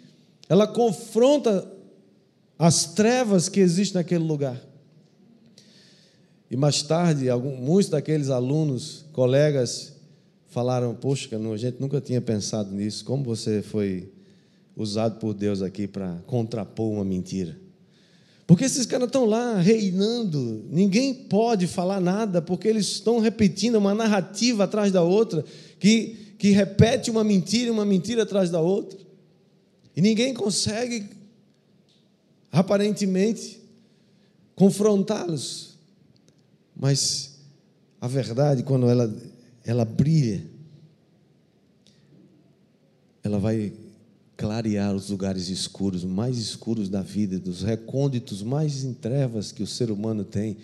ela 0.48 0.66
confronta 0.66 1.70
as 2.58 2.84
trevas 2.86 3.48
que 3.48 3.60
existem 3.60 4.00
naquele 4.00 4.24
lugar. 4.24 4.60
E 6.50 6.56
mais 6.56 6.82
tarde, 6.82 7.30
alguns, 7.30 7.58
muitos 7.58 7.90
daqueles 7.90 8.28
alunos, 8.28 9.06
colegas, 9.12 9.94
falaram: 10.48 10.94
Poxa, 10.94 11.28
a 11.34 11.56
gente 11.56 11.80
nunca 11.80 12.00
tinha 12.00 12.20
pensado 12.20 12.74
nisso. 12.74 13.04
Como 13.04 13.24
você 13.24 13.62
foi 13.62 14.12
usado 14.76 15.18
por 15.18 15.32
Deus 15.32 15.62
aqui 15.62 15.86
para 15.86 16.18
contrapor 16.26 16.90
uma 16.90 17.04
mentira? 17.04 17.56
Porque 18.46 18.64
esses 18.64 18.84
caras 18.84 19.06
estão 19.06 19.24
lá 19.24 19.56
reinando, 19.56 20.66
ninguém 20.70 21.14
pode 21.14 21.66
falar 21.66 22.00
nada, 22.00 22.42
porque 22.42 22.68
eles 22.68 22.86
estão 22.86 23.18
repetindo 23.18 23.76
uma 23.76 23.94
narrativa 23.94 24.64
atrás 24.64 24.92
da 24.92 25.02
outra, 25.02 25.42
que, 25.80 26.34
que 26.38 26.50
repete 26.50 27.10
uma 27.10 27.24
mentira, 27.24 27.72
uma 27.72 27.86
mentira 27.86 28.24
atrás 28.24 28.50
da 28.50 28.60
outra. 28.60 28.98
E 29.96 30.00
ninguém 30.00 30.32
consegue, 30.32 31.08
aparentemente, 32.50 33.60
confrontá-los. 34.54 35.78
Mas 36.74 37.36
a 38.00 38.08
verdade, 38.08 38.62
quando 38.62 38.88
ela, 38.88 39.14
ela 39.64 39.84
brilha, 39.84 40.44
ela 43.22 43.38
vai 43.38 43.72
clarear 44.36 44.94
os 44.94 45.10
lugares 45.10 45.48
escuros, 45.48 46.04
mais 46.04 46.36
escuros 46.36 46.88
da 46.88 47.02
vida, 47.02 47.38
dos 47.38 47.62
recônditos 47.62 48.42
mais 48.42 48.82
em 48.82 48.92
trevas 48.92 49.52
que 49.52 49.62
o 49.62 49.66
ser 49.66 49.90
humano 49.90 50.24
tem. 50.24 50.56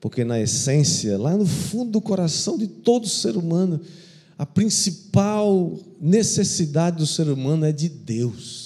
Porque, 0.00 0.24
na 0.24 0.38
essência, 0.38 1.16
lá 1.16 1.34
no 1.34 1.46
fundo 1.46 1.92
do 1.92 2.00
coração 2.00 2.58
de 2.58 2.66
todo 2.66 3.08
ser 3.08 3.36
humano, 3.38 3.80
a 4.36 4.44
principal 4.44 5.78
necessidade 6.00 6.98
do 6.98 7.06
ser 7.06 7.28
humano 7.28 7.64
é 7.64 7.72
de 7.72 7.88
Deus. 7.88 8.63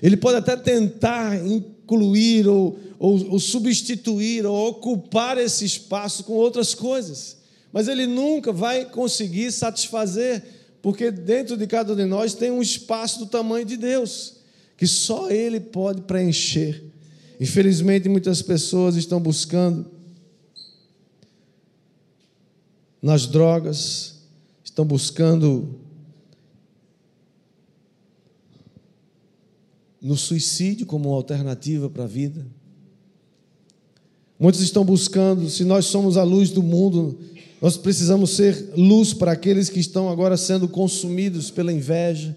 Ele 0.00 0.16
pode 0.16 0.38
até 0.38 0.56
tentar 0.56 1.44
incluir 1.44 2.46
ou, 2.46 2.78
ou, 2.98 3.32
ou 3.32 3.38
substituir 3.38 4.46
ou 4.46 4.68
ocupar 4.68 5.36
esse 5.38 5.64
espaço 5.64 6.24
com 6.24 6.34
outras 6.34 6.74
coisas, 6.74 7.36
mas 7.72 7.88
ele 7.88 8.06
nunca 8.06 8.52
vai 8.52 8.84
conseguir 8.84 9.50
satisfazer, 9.50 10.42
porque 10.80 11.10
dentro 11.10 11.56
de 11.56 11.66
cada 11.66 11.92
um 11.92 11.96
de 11.96 12.04
nós 12.04 12.34
tem 12.34 12.50
um 12.50 12.62
espaço 12.62 13.18
do 13.18 13.26
tamanho 13.26 13.64
de 13.64 13.76
Deus, 13.76 14.36
que 14.76 14.86
só 14.86 15.30
Ele 15.30 15.60
pode 15.60 16.02
preencher. 16.02 16.82
Infelizmente, 17.40 18.08
muitas 18.08 18.42
pessoas 18.42 18.96
estão 18.96 19.20
buscando 19.20 19.86
nas 23.00 23.26
drogas, 23.26 24.16
estão 24.64 24.84
buscando 24.84 25.81
no 30.02 30.16
suicídio 30.16 30.84
como 30.84 31.12
alternativa 31.12 31.88
para 31.88 32.02
a 32.02 32.08
vida. 32.08 32.44
Muitos 34.36 34.60
estão 34.60 34.84
buscando, 34.84 35.48
se 35.48 35.62
nós 35.64 35.86
somos 35.86 36.16
a 36.16 36.24
luz 36.24 36.50
do 36.50 36.62
mundo, 36.62 37.16
nós 37.60 37.76
precisamos 37.76 38.30
ser 38.30 38.72
luz 38.76 39.14
para 39.14 39.30
aqueles 39.30 39.68
que 39.68 39.78
estão 39.78 40.10
agora 40.10 40.36
sendo 40.36 40.66
consumidos 40.66 41.52
pela 41.52 41.72
inveja, 41.72 42.36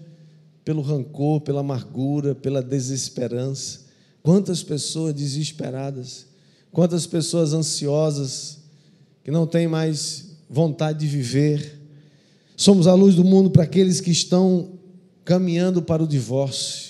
pelo 0.64 0.80
rancor, 0.80 1.40
pela 1.40 1.60
amargura, 1.60 2.32
pela 2.36 2.62
desesperança. 2.62 3.80
Quantas 4.22 4.62
pessoas 4.62 5.12
desesperadas, 5.12 6.26
quantas 6.70 7.06
pessoas 7.06 7.52
ansiosas, 7.52 8.58
que 9.24 9.32
não 9.32 9.44
têm 9.44 9.66
mais 9.66 10.36
vontade 10.48 11.00
de 11.00 11.08
viver. 11.08 11.80
Somos 12.56 12.86
a 12.86 12.94
luz 12.94 13.16
do 13.16 13.24
mundo 13.24 13.50
para 13.50 13.64
aqueles 13.64 14.00
que 14.00 14.12
estão 14.12 14.70
caminhando 15.24 15.82
para 15.82 16.04
o 16.04 16.06
divórcio 16.06 16.85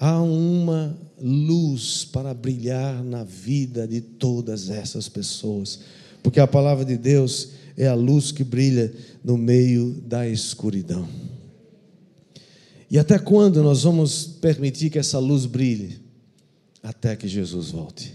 há 0.00 0.20
uma 0.22 0.98
luz 1.20 2.06
para 2.06 2.32
brilhar 2.32 3.04
na 3.04 3.22
vida 3.22 3.86
de 3.86 4.00
todas 4.00 4.70
essas 4.70 5.06
pessoas, 5.10 5.80
porque 6.22 6.40
a 6.40 6.46
palavra 6.46 6.86
de 6.86 6.96
Deus 6.96 7.50
é 7.76 7.86
a 7.86 7.94
luz 7.94 8.32
que 8.32 8.42
brilha 8.42 8.92
no 9.22 9.36
meio 9.36 9.92
da 10.06 10.26
escuridão. 10.26 11.06
E 12.90 12.98
até 12.98 13.18
quando 13.18 13.62
nós 13.62 13.82
vamos 13.82 14.24
permitir 14.24 14.90
que 14.90 14.98
essa 14.98 15.18
luz 15.18 15.44
brilhe? 15.46 16.00
Até 16.82 17.14
que 17.14 17.28
Jesus 17.28 17.70
volte. 17.70 18.12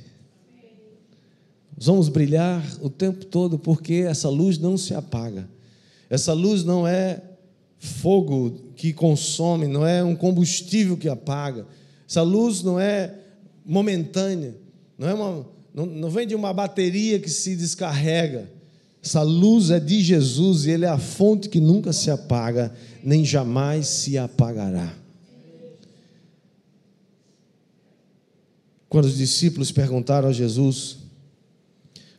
Nós 1.78 1.86
vamos 1.86 2.10
brilhar 2.10 2.64
o 2.82 2.90
tempo 2.90 3.26
todo 3.26 3.60
porque 3.60 3.94
essa 3.94 4.28
luz 4.28 4.58
não 4.58 4.78
se 4.78 4.94
apaga. 4.94 5.48
Essa 6.10 6.34
luz 6.34 6.64
não 6.64 6.86
é 6.88 7.22
fogo 7.86 8.74
que 8.76 8.92
consome, 8.92 9.68
não 9.68 9.86
é 9.86 10.04
um 10.04 10.16
combustível 10.16 10.98
que 10.98 11.08
apaga. 11.08 11.66
Essa 12.08 12.22
luz 12.22 12.62
não 12.62 12.80
é 12.80 13.14
momentânea, 13.66 14.56
não, 14.98 15.08
é 15.08 15.14
uma, 15.14 15.48
não, 15.74 15.86
não 15.86 16.10
vem 16.10 16.28
de 16.28 16.36
uma 16.36 16.52
bateria 16.52 17.20
que 17.20 17.30
se 17.30 17.56
descarrega. 17.56 18.50
Essa 19.02 19.22
luz 19.22 19.70
é 19.70 19.80
de 19.80 20.02
Jesus 20.02 20.66
e 20.66 20.72
Ele 20.72 20.86
é 20.86 20.90
a 20.90 20.98
fonte 20.98 21.48
que 21.48 21.60
nunca 21.60 21.94
se 21.94 22.10
apaga, 22.12 22.74
nem 23.04 23.24
jamais 23.24 23.88
se 23.88 24.18
apagará. 24.18 24.94
Quando 28.90 29.06
os 29.06 29.18
discípulos 29.18 29.72
perguntaram 29.72 30.30
a 30.30 30.32
Jesus 30.32 31.06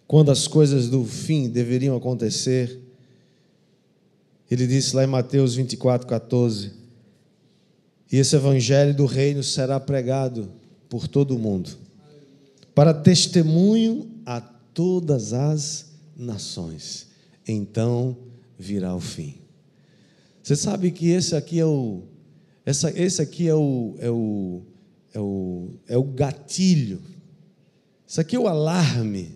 quando 0.07 0.31
as 0.31 0.46
coisas 0.46 0.88
do 0.88 1.05
fim 1.05 1.48
deveriam 1.48 1.96
acontecer, 1.96 2.81
ele 4.50 4.66
disse 4.66 4.94
lá 4.94 5.04
em 5.04 5.09
Mateus 5.09 5.54
24, 5.54 6.06
14: 6.06 6.72
e 8.11 8.18
esse 8.18 8.37
evangelho 8.37 8.94
do 8.94 9.06
reino 9.06 9.42
será 9.42 9.80
pregado 9.80 10.50
por 10.88 11.09
todo 11.09 11.35
o 11.35 11.38
mundo, 11.38 11.70
para 12.74 12.94
testemunho 12.94 14.09
a 14.24 14.40
todas 14.40 15.32
as 15.32 15.87
nações. 16.16 17.09
Então 17.46 18.16
virá 18.59 18.94
o 18.94 19.00
fim. 19.00 19.35
Você 20.42 20.54
sabe 20.54 20.90
que 20.92 21.09
esse 21.09 21.35
aqui 21.35 21.59
é 21.59 21.66
o 21.66 22.02
essa, 22.66 22.90
esse 23.00 23.22
aqui 23.22 23.46
é 23.46 23.54
o, 23.54 23.94
é, 24.00 24.11
o, 24.11 24.62
é, 25.14 25.20
o, 25.20 25.70
é 25.87 25.96
o 25.96 26.02
gatilho. 26.02 27.00
Isso 28.04 28.20
aqui 28.20 28.35
é 28.35 28.40
o 28.40 28.48
alarme. 28.48 29.36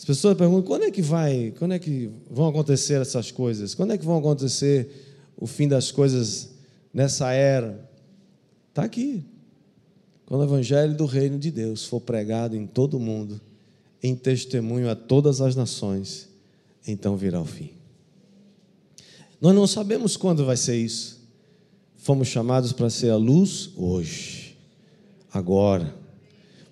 As 0.00 0.04
pessoas 0.06 0.34
perguntam: 0.34 0.62
quando 0.62 0.84
é 0.84 0.90
que 0.90 1.02
vai, 1.02 1.52
quando 1.58 1.74
é 1.74 1.78
que 1.78 2.10
vão 2.30 2.48
acontecer 2.48 3.02
essas 3.02 3.30
coisas? 3.30 3.74
Quando 3.74 3.92
é 3.92 3.98
que 3.98 4.04
vão 4.04 4.16
acontecer 4.16 4.88
o 5.36 5.46
fim 5.46 5.68
das 5.68 5.92
coisas 5.92 6.52
nessa 6.90 7.32
era? 7.32 7.86
Está 8.70 8.82
aqui. 8.82 9.22
Quando 10.24 10.40
o 10.40 10.44
evangelho 10.44 10.96
do 10.96 11.04
reino 11.04 11.38
de 11.38 11.50
Deus 11.50 11.84
for 11.84 12.00
pregado 12.00 12.56
em 12.56 12.66
todo 12.66 12.96
o 12.96 13.00
mundo, 13.00 13.38
em 14.02 14.16
testemunho 14.16 14.88
a 14.88 14.96
todas 14.96 15.42
as 15.42 15.54
nações, 15.54 16.30
então 16.86 17.14
virá 17.14 17.38
o 17.38 17.44
fim. 17.44 17.72
Nós 19.38 19.54
não 19.54 19.66
sabemos 19.66 20.16
quando 20.16 20.46
vai 20.46 20.56
ser 20.56 20.76
isso. 20.76 21.20
Fomos 21.96 22.26
chamados 22.26 22.72
para 22.72 22.88
ser 22.88 23.10
a 23.10 23.16
luz 23.16 23.68
hoje, 23.76 24.56
agora. 25.30 25.94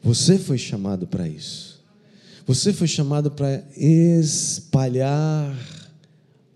Você 0.03 0.39
foi 0.39 0.57
chamado 0.57 1.07
para 1.07 1.29
isso. 1.29 1.78
Você 2.49 2.73
foi 2.73 2.89
chamado 2.89 3.31
para 3.31 3.63
espalhar 3.77 5.55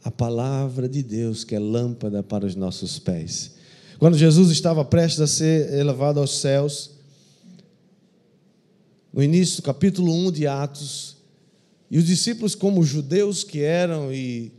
a 0.03 0.11
palavra 0.11 0.89
de 0.89 1.03
Deus, 1.03 1.45
que 1.45 1.55
é 1.55 1.59
lâmpada 1.59 2.23
para 2.23 2.47
os 2.47 2.57
nossos 2.57 2.99
pés. 2.99 3.57
Quando 3.99 4.17
Jesus 4.17 4.51
estava 4.51 4.87
prestes 4.87 5.21
a 5.21 5.27
ser 5.27 5.71
elevado 5.75 6.19
aos 6.19 6.39
céus, 6.39 6.93
no 9.13 9.23
início 9.23 9.57
do 9.57 9.65
capítulo 9.65 10.11
1 10.15 10.33
de 10.33 10.47
Atos, 10.47 11.19
e 11.91 11.99
os 11.99 12.07
discípulos, 12.07 12.55
como 12.55 12.83
judeus 12.83 13.45
que 13.45 13.61
eram 13.61 14.11
e, 14.11 14.51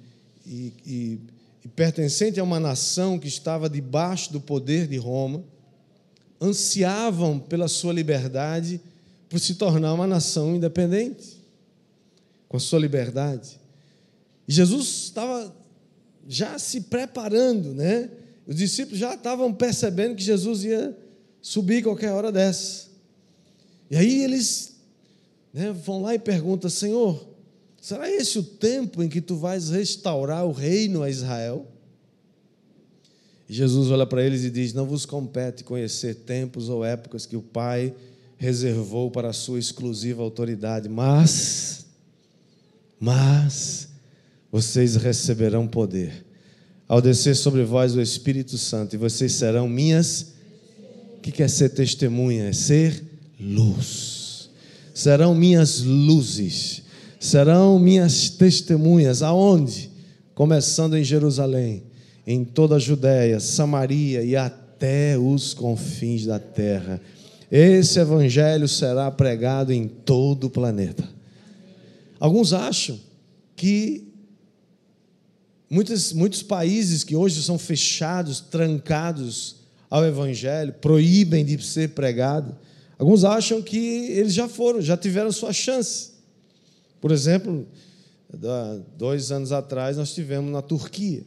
e, 0.45 0.71
e, 0.85 1.19
e 1.65 1.67
pertencentes 1.69 2.37
a 2.37 2.43
uma 2.43 2.59
nação 2.59 3.17
que 3.17 3.27
estava 3.27 3.67
debaixo 3.67 4.31
do 4.31 4.39
poder 4.39 4.85
de 4.85 4.97
Roma, 4.97 5.43
ansiavam 6.39 7.39
pela 7.39 7.67
sua 7.67 7.91
liberdade, 7.91 8.79
por 9.33 9.39
se 9.39 9.55
tornar 9.55 9.91
uma 9.95 10.05
nação 10.05 10.55
independente, 10.55 11.41
com 12.47 12.55
a 12.55 12.59
sua 12.59 12.77
liberdade. 12.77 13.59
E 14.47 14.53
Jesus 14.53 15.05
estava 15.05 15.51
já 16.27 16.59
se 16.59 16.81
preparando, 16.81 17.73
né? 17.73 18.11
Os 18.45 18.55
discípulos 18.55 18.99
já 18.99 19.15
estavam 19.15 19.51
percebendo 19.51 20.15
que 20.15 20.21
Jesus 20.21 20.63
ia 20.63 20.95
subir 21.41 21.81
qualquer 21.81 22.11
hora 22.11 22.31
dessa. 22.31 22.89
E 23.89 23.95
aí 23.95 24.21
eles 24.23 24.75
né, 25.51 25.73
vão 25.73 26.03
lá 26.03 26.13
e 26.13 26.19
perguntam: 26.19 26.69
Senhor, 26.69 27.27
será 27.81 28.07
esse 28.07 28.37
o 28.37 28.43
tempo 28.43 29.01
em 29.01 29.09
que 29.09 29.19
tu 29.19 29.35
vais 29.35 29.71
restaurar 29.71 30.45
o 30.45 30.51
reino 30.51 31.01
a 31.01 31.09
Israel? 31.09 31.67
E 33.49 33.53
Jesus 33.55 33.89
olha 33.89 34.05
para 34.05 34.23
eles 34.23 34.43
e 34.43 34.51
diz: 34.51 34.73
Não 34.73 34.85
vos 34.85 35.07
compete 35.07 35.63
conhecer 35.63 36.17
tempos 36.17 36.69
ou 36.69 36.85
épocas 36.85 37.25
que 37.25 37.35
o 37.35 37.41
Pai 37.41 37.95
reservou 38.43 39.09
para 39.09 39.29
a 39.29 39.33
sua 39.33 39.57
exclusiva 39.57 40.21
autoridade, 40.21 40.89
mas, 40.89 41.85
mas, 42.99 43.87
vocês 44.51 44.97
receberão 44.97 45.65
poder 45.65 46.25
ao 46.89 47.01
descer 47.01 47.37
sobre 47.37 47.63
vós 47.63 47.95
o 47.95 48.01
Espírito 48.01 48.57
Santo, 48.57 48.95
e 48.95 48.97
vocês 48.97 49.31
serão 49.31 49.69
minhas. 49.69 50.33
O 51.17 51.21
que 51.21 51.41
é 51.41 51.47
ser 51.47 51.69
testemunha? 51.69 52.49
É 52.49 52.53
ser 52.53 53.01
luz. 53.39 54.49
Serão 54.93 55.33
minhas 55.33 55.79
luzes, 55.79 56.83
serão 57.21 57.79
minhas 57.79 58.29
testemunhas. 58.29 59.23
Aonde? 59.23 59.89
Começando 60.35 60.97
em 60.97 61.03
Jerusalém, 61.03 61.83
em 62.27 62.43
toda 62.43 62.75
a 62.75 62.79
Judéia, 62.79 63.39
Samaria 63.39 64.21
e 64.21 64.35
até 64.35 65.17
os 65.17 65.53
confins 65.53 66.25
da 66.25 66.39
terra. 66.39 66.99
Esse 67.55 67.99
evangelho 67.99 68.67
será 68.67 69.11
pregado 69.11 69.71
em 69.71 69.87
todo 69.87 70.45
o 70.45 70.49
planeta. 70.49 71.07
Alguns 72.19 72.51
acham 72.51 72.99
que 73.55 74.07
muitos, 75.69 76.13
muitos 76.13 76.41
países 76.41 77.03
que 77.03 77.15
hoje 77.15 77.43
são 77.43 77.59
fechados, 77.59 78.39
trancados 78.39 79.57
ao 79.87 80.03
evangelho, 80.03 80.73
proíbem 80.73 81.45
de 81.45 81.63
ser 81.63 81.89
pregado, 81.89 82.57
Alguns 83.03 83.25
acham 83.25 83.61
que 83.61 83.77
eles 84.11 84.33
já 84.33 84.47
foram, 84.47 84.81
já 84.81 84.95
tiveram 84.95 85.29
sua 85.29 85.51
chance. 85.51 86.11
Por 87.01 87.11
exemplo, 87.11 87.67
dois 88.97 89.29
anos 89.29 89.51
atrás 89.51 89.97
nós 89.97 90.13
tivemos 90.13 90.49
na 90.49 90.61
Turquia, 90.61 91.21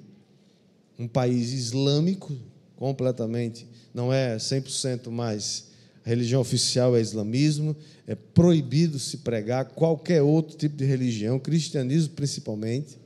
um 0.98 1.06
país 1.06 1.52
islâmico 1.52 2.34
completamente, 2.76 3.66
não 3.92 4.10
é 4.10 4.36
100% 4.36 5.10
mais. 5.10 5.66
A 6.06 6.08
religião 6.08 6.40
oficial 6.40 6.96
é 6.96 7.00
islamismo, 7.00 7.74
é 8.06 8.14
proibido 8.14 8.96
se 8.96 9.18
pregar 9.18 9.64
qualquer 9.64 10.22
outro 10.22 10.56
tipo 10.56 10.76
de 10.76 10.84
religião, 10.84 11.36
cristianismo 11.36 12.14
principalmente. 12.14 12.96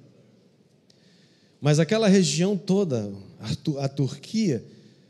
Mas 1.62 1.78
aquela 1.78 2.08
região 2.08 2.58
toda, 2.58 3.10
a 3.78 3.88
Turquia, 3.88 4.62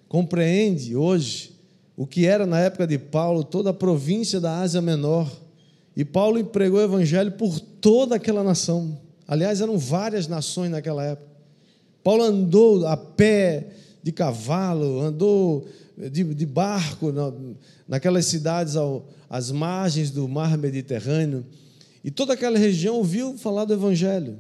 compreende 0.08 0.94
hoje 0.94 1.50
o 1.96 2.06
que 2.06 2.26
era 2.26 2.46
na 2.46 2.60
época 2.60 2.86
de 2.86 2.96
Paulo 2.96 3.42
toda 3.42 3.70
a 3.70 3.74
província 3.74 4.40
da 4.40 4.60
Ásia 4.60 4.80
Menor. 4.80 5.28
E 5.96 6.04
Paulo 6.04 6.38
empregou 6.38 6.78
o 6.78 6.84
evangelho 6.84 7.32
por 7.32 7.58
toda 7.58 8.14
aquela 8.14 8.44
nação. 8.44 9.00
Aliás, 9.26 9.60
eram 9.60 9.76
várias 9.76 10.28
nações 10.28 10.70
naquela 10.70 11.04
época. 11.04 11.28
Paulo 12.04 12.22
andou 12.22 12.86
a 12.86 12.96
pé, 12.96 13.66
de 14.00 14.12
cavalo, 14.12 15.00
andou 15.00 15.66
de, 16.08 16.22
de 16.34 16.46
barco 16.46 17.12
na, 17.12 17.32
naquelas 17.86 18.26
cidades 18.26 18.76
ao, 18.76 19.08
às 19.28 19.50
margens 19.50 20.10
do 20.10 20.28
mar 20.28 20.56
Mediterrâneo. 20.56 21.44
E 22.02 22.10
toda 22.10 22.32
aquela 22.32 22.58
região 22.58 22.96
ouviu 22.96 23.36
falar 23.36 23.64
do 23.64 23.74
Evangelho. 23.74 24.38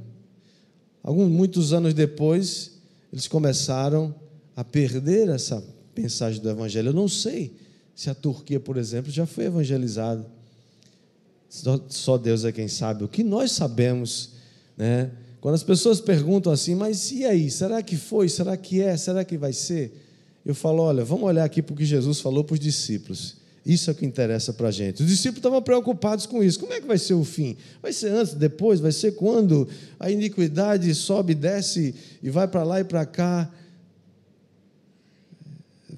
Alguns, 1.02 1.30
muitos 1.30 1.72
anos 1.72 1.92
depois, 1.92 2.78
eles 3.12 3.26
começaram 3.26 4.14
a 4.56 4.64
perder 4.64 5.28
essa 5.28 5.62
mensagem 5.96 6.40
do 6.40 6.48
Evangelho. 6.48 6.88
Eu 6.88 6.94
não 6.94 7.08
sei 7.08 7.54
se 7.94 8.08
a 8.08 8.14
Turquia, 8.14 8.58
por 8.58 8.76
exemplo, 8.76 9.10
já 9.10 9.26
foi 9.26 9.44
evangelizada. 9.44 10.26
Só 11.88 12.16
Deus 12.16 12.44
é 12.44 12.52
quem 12.52 12.68
sabe. 12.68 13.04
O 13.04 13.08
que 13.08 13.24
nós 13.24 13.52
sabemos, 13.52 14.30
né? 14.76 15.10
Quando 15.40 15.54
as 15.54 15.62
pessoas 15.62 16.00
perguntam 16.00 16.52
assim, 16.52 16.74
mas 16.74 17.10
e 17.10 17.24
aí? 17.24 17.50
Será 17.50 17.82
que 17.82 17.96
foi? 17.96 18.28
Será 18.28 18.56
que 18.56 18.80
é? 18.80 18.96
Será 18.96 19.24
que 19.24 19.36
vai 19.38 19.52
ser? 19.52 20.09
Eu 20.44 20.54
falo, 20.54 20.82
olha, 20.82 21.04
vamos 21.04 21.24
olhar 21.24 21.44
aqui 21.44 21.62
para 21.62 21.74
o 21.74 21.76
que 21.76 21.84
Jesus 21.84 22.20
falou 22.20 22.44
para 22.44 22.54
os 22.54 22.60
discípulos. 22.60 23.36
Isso 23.64 23.90
é 23.90 23.92
o 23.92 23.96
que 23.96 24.06
interessa 24.06 24.52
para 24.52 24.68
a 24.68 24.70
gente. 24.70 25.02
Os 25.02 25.08
discípulos 25.08 25.38
estavam 25.38 25.60
preocupados 25.60 26.24
com 26.24 26.42
isso. 26.42 26.58
Como 26.58 26.72
é 26.72 26.80
que 26.80 26.86
vai 26.86 26.96
ser 26.96 27.14
o 27.14 27.24
fim? 27.24 27.56
Vai 27.82 27.92
ser 27.92 28.08
antes, 28.08 28.34
depois? 28.34 28.80
Vai 28.80 28.92
ser 28.92 29.12
quando 29.12 29.68
a 29.98 30.10
iniquidade 30.10 30.94
sobe, 30.94 31.34
desce 31.34 31.94
e 32.22 32.30
vai 32.30 32.48
para 32.48 32.62
lá 32.62 32.80
e 32.80 32.84
para 32.84 33.04
cá? 33.04 33.52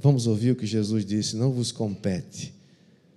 Vamos 0.00 0.26
ouvir 0.26 0.50
o 0.50 0.56
que 0.56 0.66
Jesus 0.66 1.04
disse: 1.04 1.36
não 1.36 1.52
vos 1.52 1.70
compete 1.70 2.52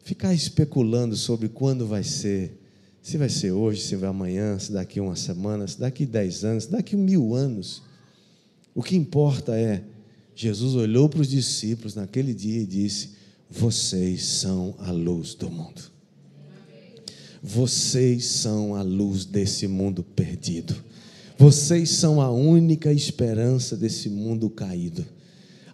ficar 0.05 0.35
especulando 0.35 1.15
sobre 1.15 1.49
quando 1.49 1.87
vai 1.87 2.03
ser, 2.03 2.55
se 3.01 3.17
vai 3.17 3.27
ser 3.27 3.51
hoje, 3.51 3.81
se 3.81 3.95
vai 3.95 4.07
amanhã, 4.07 4.57
se 4.59 4.71
daqui 4.71 4.99
uma 4.99 5.15
semana, 5.15 5.67
se 5.67 5.79
daqui 5.79 6.05
dez 6.05 6.45
anos, 6.45 6.65
se 6.65 6.71
daqui 6.71 6.95
mil 6.95 7.33
anos. 7.33 7.81
O 8.75 8.83
que 8.83 8.95
importa 8.95 9.57
é, 9.57 9.81
Jesus 10.35 10.75
olhou 10.75 11.07
para 11.07 11.21
os 11.21 11.29
discípulos 11.29 11.95
naquele 11.95 12.33
dia 12.33 12.61
e 12.61 12.65
disse: 12.65 13.11
Vocês 13.49 14.25
são 14.25 14.75
a 14.79 14.91
luz 14.91 15.33
do 15.33 15.49
mundo. 15.49 15.81
Vocês 17.41 18.25
são 18.25 18.75
a 18.75 18.81
luz 18.81 19.25
desse 19.25 19.67
mundo 19.67 20.03
perdido. 20.03 20.75
Vocês 21.37 21.91
são 21.91 22.21
a 22.21 22.31
única 22.31 22.91
esperança 22.91 23.77
desse 23.77 24.09
mundo 24.09 24.49
caído 24.49 25.05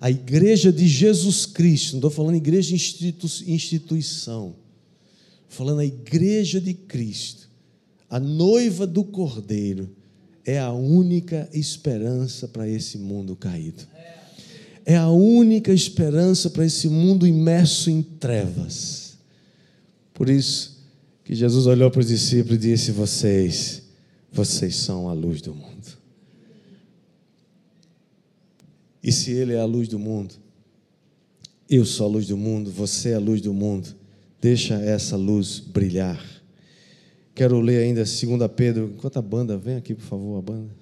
a 0.02 0.10
igreja 0.10 0.74
de 0.74 0.88
Jesus 0.88 1.46
Cristo, 1.46 1.92
não 1.92 2.00
estou 2.00 2.10
falando 2.10 2.36
igreja 2.36 2.74
institu 2.74 3.28
instituição, 3.46 4.56
falando 5.48 5.82
a 5.82 5.86
igreja 5.86 6.60
de 6.60 6.74
Cristo, 6.74 7.48
a 8.10 8.20
noiva 8.20 8.88
do 8.88 9.04
Cordeiro, 9.04 9.96
é 10.44 10.58
a 10.58 10.72
única 10.72 11.48
esperança 11.54 12.48
para 12.48 12.68
esse 12.68 12.98
mundo 12.98 13.36
caído. 13.36 13.84
É 13.94 14.21
a 14.98 15.10
única 15.10 15.72
esperança 15.72 16.50
para 16.50 16.66
esse 16.66 16.88
mundo 16.88 17.28
imerso 17.28 17.90
em 17.90 18.02
trevas. 18.02 19.18
Por 20.14 20.30
isso 20.30 20.80
que 21.24 21.36
Jesus 21.36 21.68
olhou 21.68 21.90
para 21.92 22.00
os 22.00 22.08
discípulos 22.08 22.58
e 22.58 22.70
disse: 22.70 22.92
Vocês, 22.92 23.84
vocês 24.32 24.76
são 24.76 25.08
a 25.08 25.14
luz 25.14 25.42
do 25.42 25.54
mundo. 25.54 25.72
E 29.04 29.12
se 29.12 29.32
Ele 29.32 29.54
é 29.54 29.60
a 29.60 29.66
luz 29.66 29.88
do 29.88 29.98
mundo, 29.98 30.36
eu 31.70 31.86
sou 31.86 32.08
a 32.08 32.10
luz 32.10 32.28
do 32.28 32.38
mundo, 32.38 32.70
você 32.70 33.10
é 33.10 33.16
a 33.16 33.20
luz 33.20 33.42
do 33.42 33.54
mundo, 33.54 33.96
deixa 34.40 34.76
essa 34.76 35.16
luz 35.16 35.60
brilhar. 35.60 36.24
Quero 37.34 37.60
ler 37.62 37.84
ainda 37.84 38.04
2 38.04 38.20
Pedro, 38.56 38.92
enquanto 38.94 39.18
a 39.18 39.22
banda, 39.22 39.58
vem 39.58 39.76
aqui 39.76 39.96
por 39.96 40.04
favor, 40.04 40.38
a 40.38 40.42
banda. 40.42 40.81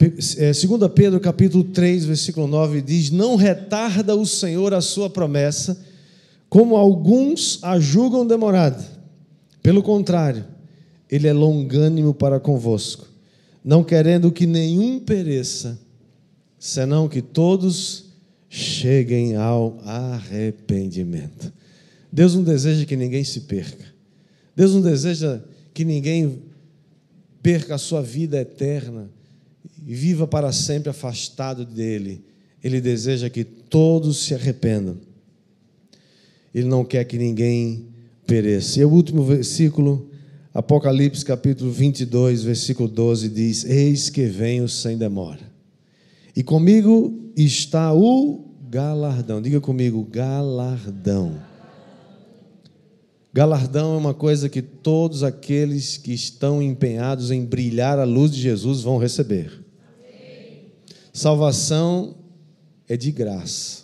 2 0.00 0.38
é, 0.38 0.88
Pedro 0.88 1.20
capítulo 1.20 1.62
3, 1.62 2.06
versículo 2.06 2.46
9 2.46 2.80
diz: 2.80 3.10
Não 3.10 3.36
retarda 3.36 4.16
o 4.16 4.24
Senhor 4.24 4.72
a 4.72 4.80
sua 4.80 5.10
promessa, 5.10 5.78
como 6.48 6.74
alguns 6.74 7.58
a 7.62 7.78
julgam 7.78 8.26
demorada. 8.26 8.82
Pelo 9.62 9.82
contrário, 9.82 10.46
ele 11.10 11.28
é 11.28 11.34
longânimo 11.34 12.14
para 12.14 12.40
convosco, 12.40 13.06
não 13.62 13.84
querendo 13.84 14.32
que 14.32 14.46
nenhum 14.46 14.98
pereça, 14.98 15.78
senão 16.58 17.06
que 17.06 17.20
todos 17.20 18.06
cheguem 18.48 19.36
ao 19.36 19.78
arrependimento. 19.84 21.52
Deus 22.10 22.34
não 22.34 22.42
deseja 22.42 22.86
que 22.86 22.96
ninguém 22.96 23.22
se 23.22 23.40
perca. 23.40 23.84
Deus 24.56 24.72
não 24.72 24.80
deseja 24.80 25.42
que 25.74 25.84
ninguém 25.84 26.42
perca 27.42 27.74
a 27.74 27.78
sua 27.78 28.02
vida 28.02 28.40
eterna 28.40 29.10
e 29.90 29.94
viva 29.96 30.24
para 30.24 30.52
sempre 30.52 30.88
afastado 30.88 31.64
dele. 31.64 32.22
Ele 32.62 32.80
deseja 32.80 33.28
que 33.28 33.42
todos 33.42 34.18
se 34.18 34.32
arrependam. 34.32 34.98
Ele 36.54 36.68
não 36.68 36.84
quer 36.84 37.02
que 37.02 37.18
ninguém 37.18 37.88
pereça. 38.24 38.78
E 38.78 38.84
o 38.84 38.88
último 38.88 39.24
versículo, 39.24 40.08
Apocalipse 40.54 41.24
capítulo 41.24 41.72
22, 41.72 42.44
versículo 42.44 42.88
12 42.88 43.28
diz: 43.30 43.64
Eis 43.64 44.08
que 44.08 44.26
venho 44.26 44.68
sem 44.68 44.96
demora. 44.96 45.40
E 46.36 46.44
comigo 46.44 47.32
está 47.36 47.92
o 47.92 48.44
galardão. 48.70 49.42
Diga 49.42 49.60
comigo, 49.60 50.06
galardão. 50.08 51.36
Galardão 53.32 53.94
é 53.94 53.98
uma 53.98 54.14
coisa 54.14 54.48
que 54.48 54.62
todos 54.62 55.24
aqueles 55.24 55.96
que 55.96 56.12
estão 56.12 56.62
empenhados 56.62 57.32
em 57.32 57.44
brilhar 57.44 57.98
a 57.98 58.04
luz 58.04 58.30
de 58.30 58.40
Jesus 58.40 58.82
vão 58.82 58.96
receber. 58.96 59.59
Salvação 61.20 62.14
é 62.88 62.96
de 62.96 63.12
graça. 63.12 63.82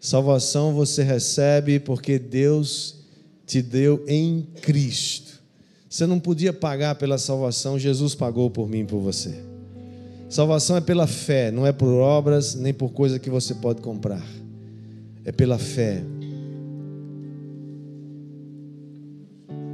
Salvação 0.00 0.74
você 0.74 1.04
recebe 1.04 1.78
porque 1.78 2.18
Deus 2.18 2.96
te 3.46 3.62
deu 3.62 4.04
em 4.08 4.48
Cristo. 4.60 5.40
Você 5.88 6.04
não 6.04 6.18
podia 6.18 6.52
pagar 6.52 6.96
pela 6.96 7.16
salvação, 7.16 7.78
Jesus 7.78 8.16
pagou 8.16 8.50
por 8.50 8.68
mim 8.68 8.80
e 8.80 8.84
por 8.84 8.98
você. 8.98 9.40
Salvação 10.28 10.76
é 10.76 10.80
pela 10.80 11.06
fé, 11.06 11.52
não 11.52 11.64
é 11.64 11.70
por 11.70 11.90
obras 12.00 12.56
nem 12.56 12.74
por 12.74 12.90
coisa 12.90 13.20
que 13.20 13.30
você 13.30 13.54
pode 13.54 13.80
comprar. 13.80 14.26
É 15.24 15.30
pela 15.30 15.58
fé. 15.58 16.02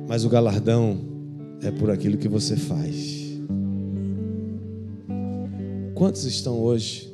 Mas 0.06 0.22
o 0.22 0.28
galardão 0.28 1.00
é 1.62 1.70
por 1.70 1.90
aquilo 1.90 2.18
que 2.18 2.28
você 2.28 2.56
faz. 2.58 3.17
Quantos 5.98 6.22
estão 6.22 6.60
hoje 6.60 7.12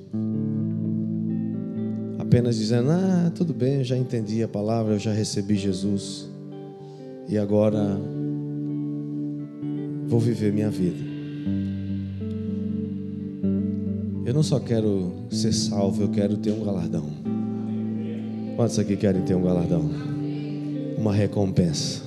apenas 2.18 2.56
dizendo: 2.56 2.90
Ah, 2.90 3.32
tudo 3.34 3.54
bem, 3.54 3.76
eu 3.76 3.84
já 3.84 3.96
entendi 3.96 4.42
a 4.42 4.48
palavra, 4.48 4.92
eu 4.92 4.98
já 4.98 5.10
recebi 5.10 5.56
Jesus 5.56 6.28
e 7.26 7.38
agora 7.38 7.98
vou 10.06 10.20
viver 10.20 10.52
minha 10.52 10.68
vida. 10.68 11.02
Eu 14.26 14.34
não 14.34 14.42
só 14.42 14.60
quero 14.60 15.14
ser 15.30 15.54
salvo, 15.54 16.02
eu 16.02 16.10
quero 16.10 16.36
ter 16.36 16.52
um 16.52 16.62
galardão. 16.62 17.06
Quantos 18.54 18.78
aqui 18.78 18.98
querem 18.98 19.22
ter 19.22 19.34
um 19.34 19.44
galardão? 19.44 19.88
Uma 20.98 21.14
recompensa. 21.14 22.02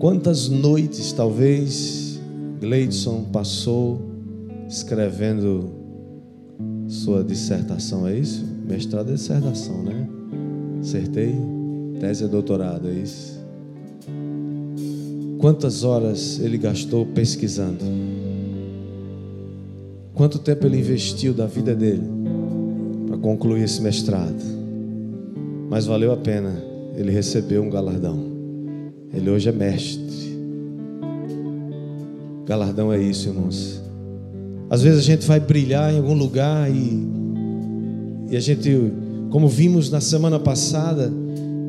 Quantas 0.00 0.48
noites 0.48 1.12
talvez 1.12 2.20
Gleidson 2.60 3.22
passou 3.32 4.15
escrevendo 4.68 5.70
sua 6.88 7.22
dissertação, 7.22 8.06
é 8.06 8.18
isso? 8.18 8.44
Mestrado 8.66 9.10
é 9.10 9.14
dissertação, 9.14 9.82
né? 9.82 10.08
Acertei? 10.80 11.34
Tese 12.00 12.24
é 12.24 12.28
doutorado, 12.28 12.88
é 12.88 12.92
isso? 12.92 13.36
Quantas 15.38 15.84
horas 15.84 16.38
ele 16.40 16.58
gastou 16.58 17.06
pesquisando? 17.06 17.84
Quanto 20.14 20.38
tempo 20.38 20.66
ele 20.66 20.78
investiu 20.78 21.34
da 21.34 21.46
vida 21.46 21.74
dele 21.74 22.02
para 23.06 23.18
concluir 23.18 23.62
esse 23.62 23.82
mestrado? 23.82 24.42
Mas 25.68 25.84
valeu 25.84 26.12
a 26.12 26.16
pena, 26.16 26.54
ele 26.96 27.10
recebeu 27.10 27.62
um 27.62 27.70
galardão. 27.70 28.18
Ele 29.12 29.30
hoje 29.30 29.48
é 29.48 29.52
mestre. 29.52 30.36
Galardão 32.46 32.92
é 32.92 33.00
isso, 33.00 33.28
irmãos. 33.28 33.85
Às 34.68 34.82
vezes 34.82 34.98
a 34.98 35.02
gente 35.02 35.26
vai 35.26 35.38
brilhar 35.38 35.92
em 35.92 35.98
algum 35.98 36.14
lugar 36.14 36.70
e, 36.70 37.06
e 38.30 38.36
a 38.36 38.40
gente, 38.40 38.92
como 39.30 39.48
vimos 39.48 39.90
na 39.90 40.00
semana 40.00 40.38
passada, 40.38 41.12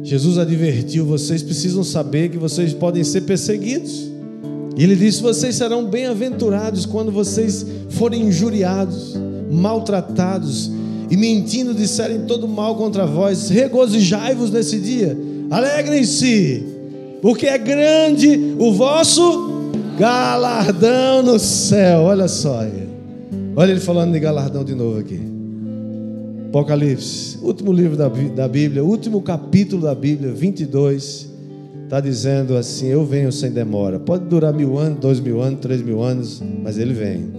Jesus 0.04 0.38
advertiu: 0.38 1.06
vocês 1.06 1.44
precisam 1.44 1.84
saber 1.84 2.30
que 2.30 2.38
vocês 2.38 2.74
podem 2.74 3.04
ser 3.04 3.22
perseguidos. 3.22 4.10
E 4.76 4.84
ele 4.84 4.96
disse: 4.96 5.22
vocês 5.22 5.56
serão 5.56 5.86
bem-aventurados 5.86 6.86
quando 6.86 7.12
vocês 7.12 7.66
forem 7.90 8.24
injuriados, 8.24 9.16
maltratados 9.52 10.72
e 11.10 11.16
mentindo 11.16 11.74
disserem 11.74 12.22
todo 12.22 12.48
mal 12.48 12.76
contra 12.76 13.06
vós. 13.06 13.50
Regozijai-vos 13.50 14.50
nesse 14.50 14.80
dia, 14.80 15.18
alegrem-se 15.50 16.78
porque 17.22 17.48
é 17.48 17.58
grande 17.58 18.56
o 18.60 18.72
vosso 18.74 19.72
galardão 19.98 21.24
no 21.24 21.40
céu. 21.40 22.02
Olha 22.02 22.28
só. 22.28 22.64
Olha 23.60 23.72
ele 23.72 23.80
falando 23.80 24.14
de 24.14 24.20
galardão 24.20 24.64
de 24.64 24.76
novo 24.76 25.00
aqui. 25.00 25.20
Apocalipse, 26.50 27.40
último 27.42 27.74
livro 27.74 27.98
da 27.98 28.48
Bíblia, 28.48 28.84
último 28.84 29.20
capítulo 29.20 29.82
da 29.82 29.96
Bíblia, 29.96 30.32
22, 30.32 31.28
está 31.84 32.00
dizendo 32.00 32.56
assim: 32.56 32.86
Eu 32.86 33.04
venho 33.04 33.32
sem 33.32 33.50
demora. 33.50 34.00
Pode 34.00 34.26
durar 34.26 34.54
mil 34.54 34.78
anos, 34.78 35.00
dois 35.00 35.20
mil 35.20 35.42
anos, 35.42 35.60
três 35.60 35.82
mil 35.82 36.04
anos, 36.04 36.40
mas 36.62 36.78
ele 36.78 36.94
vem. 36.94 37.32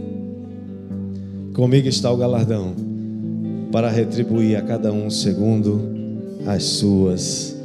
Comigo 1.55 1.87
está 1.87 2.11
o 2.11 2.17
galardão 2.17 2.75
para 3.71 3.89
retribuir 3.89 4.57
a 4.57 4.63
cada 4.63 4.93
um 4.93 5.09
segundo 5.09 5.81
as 6.45 6.65
suas 6.65 7.57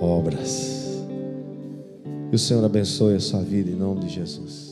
obras. 0.00 1.02
Que 2.30 2.36
o 2.36 2.38
Senhor 2.38 2.64
abençoe 2.64 3.16
a 3.16 3.20
sua 3.20 3.40
vida 3.40 3.68
em 3.68 3.74
nome 3.74 4.02
de 4.02 4.10
Jesus. 4.10 4.65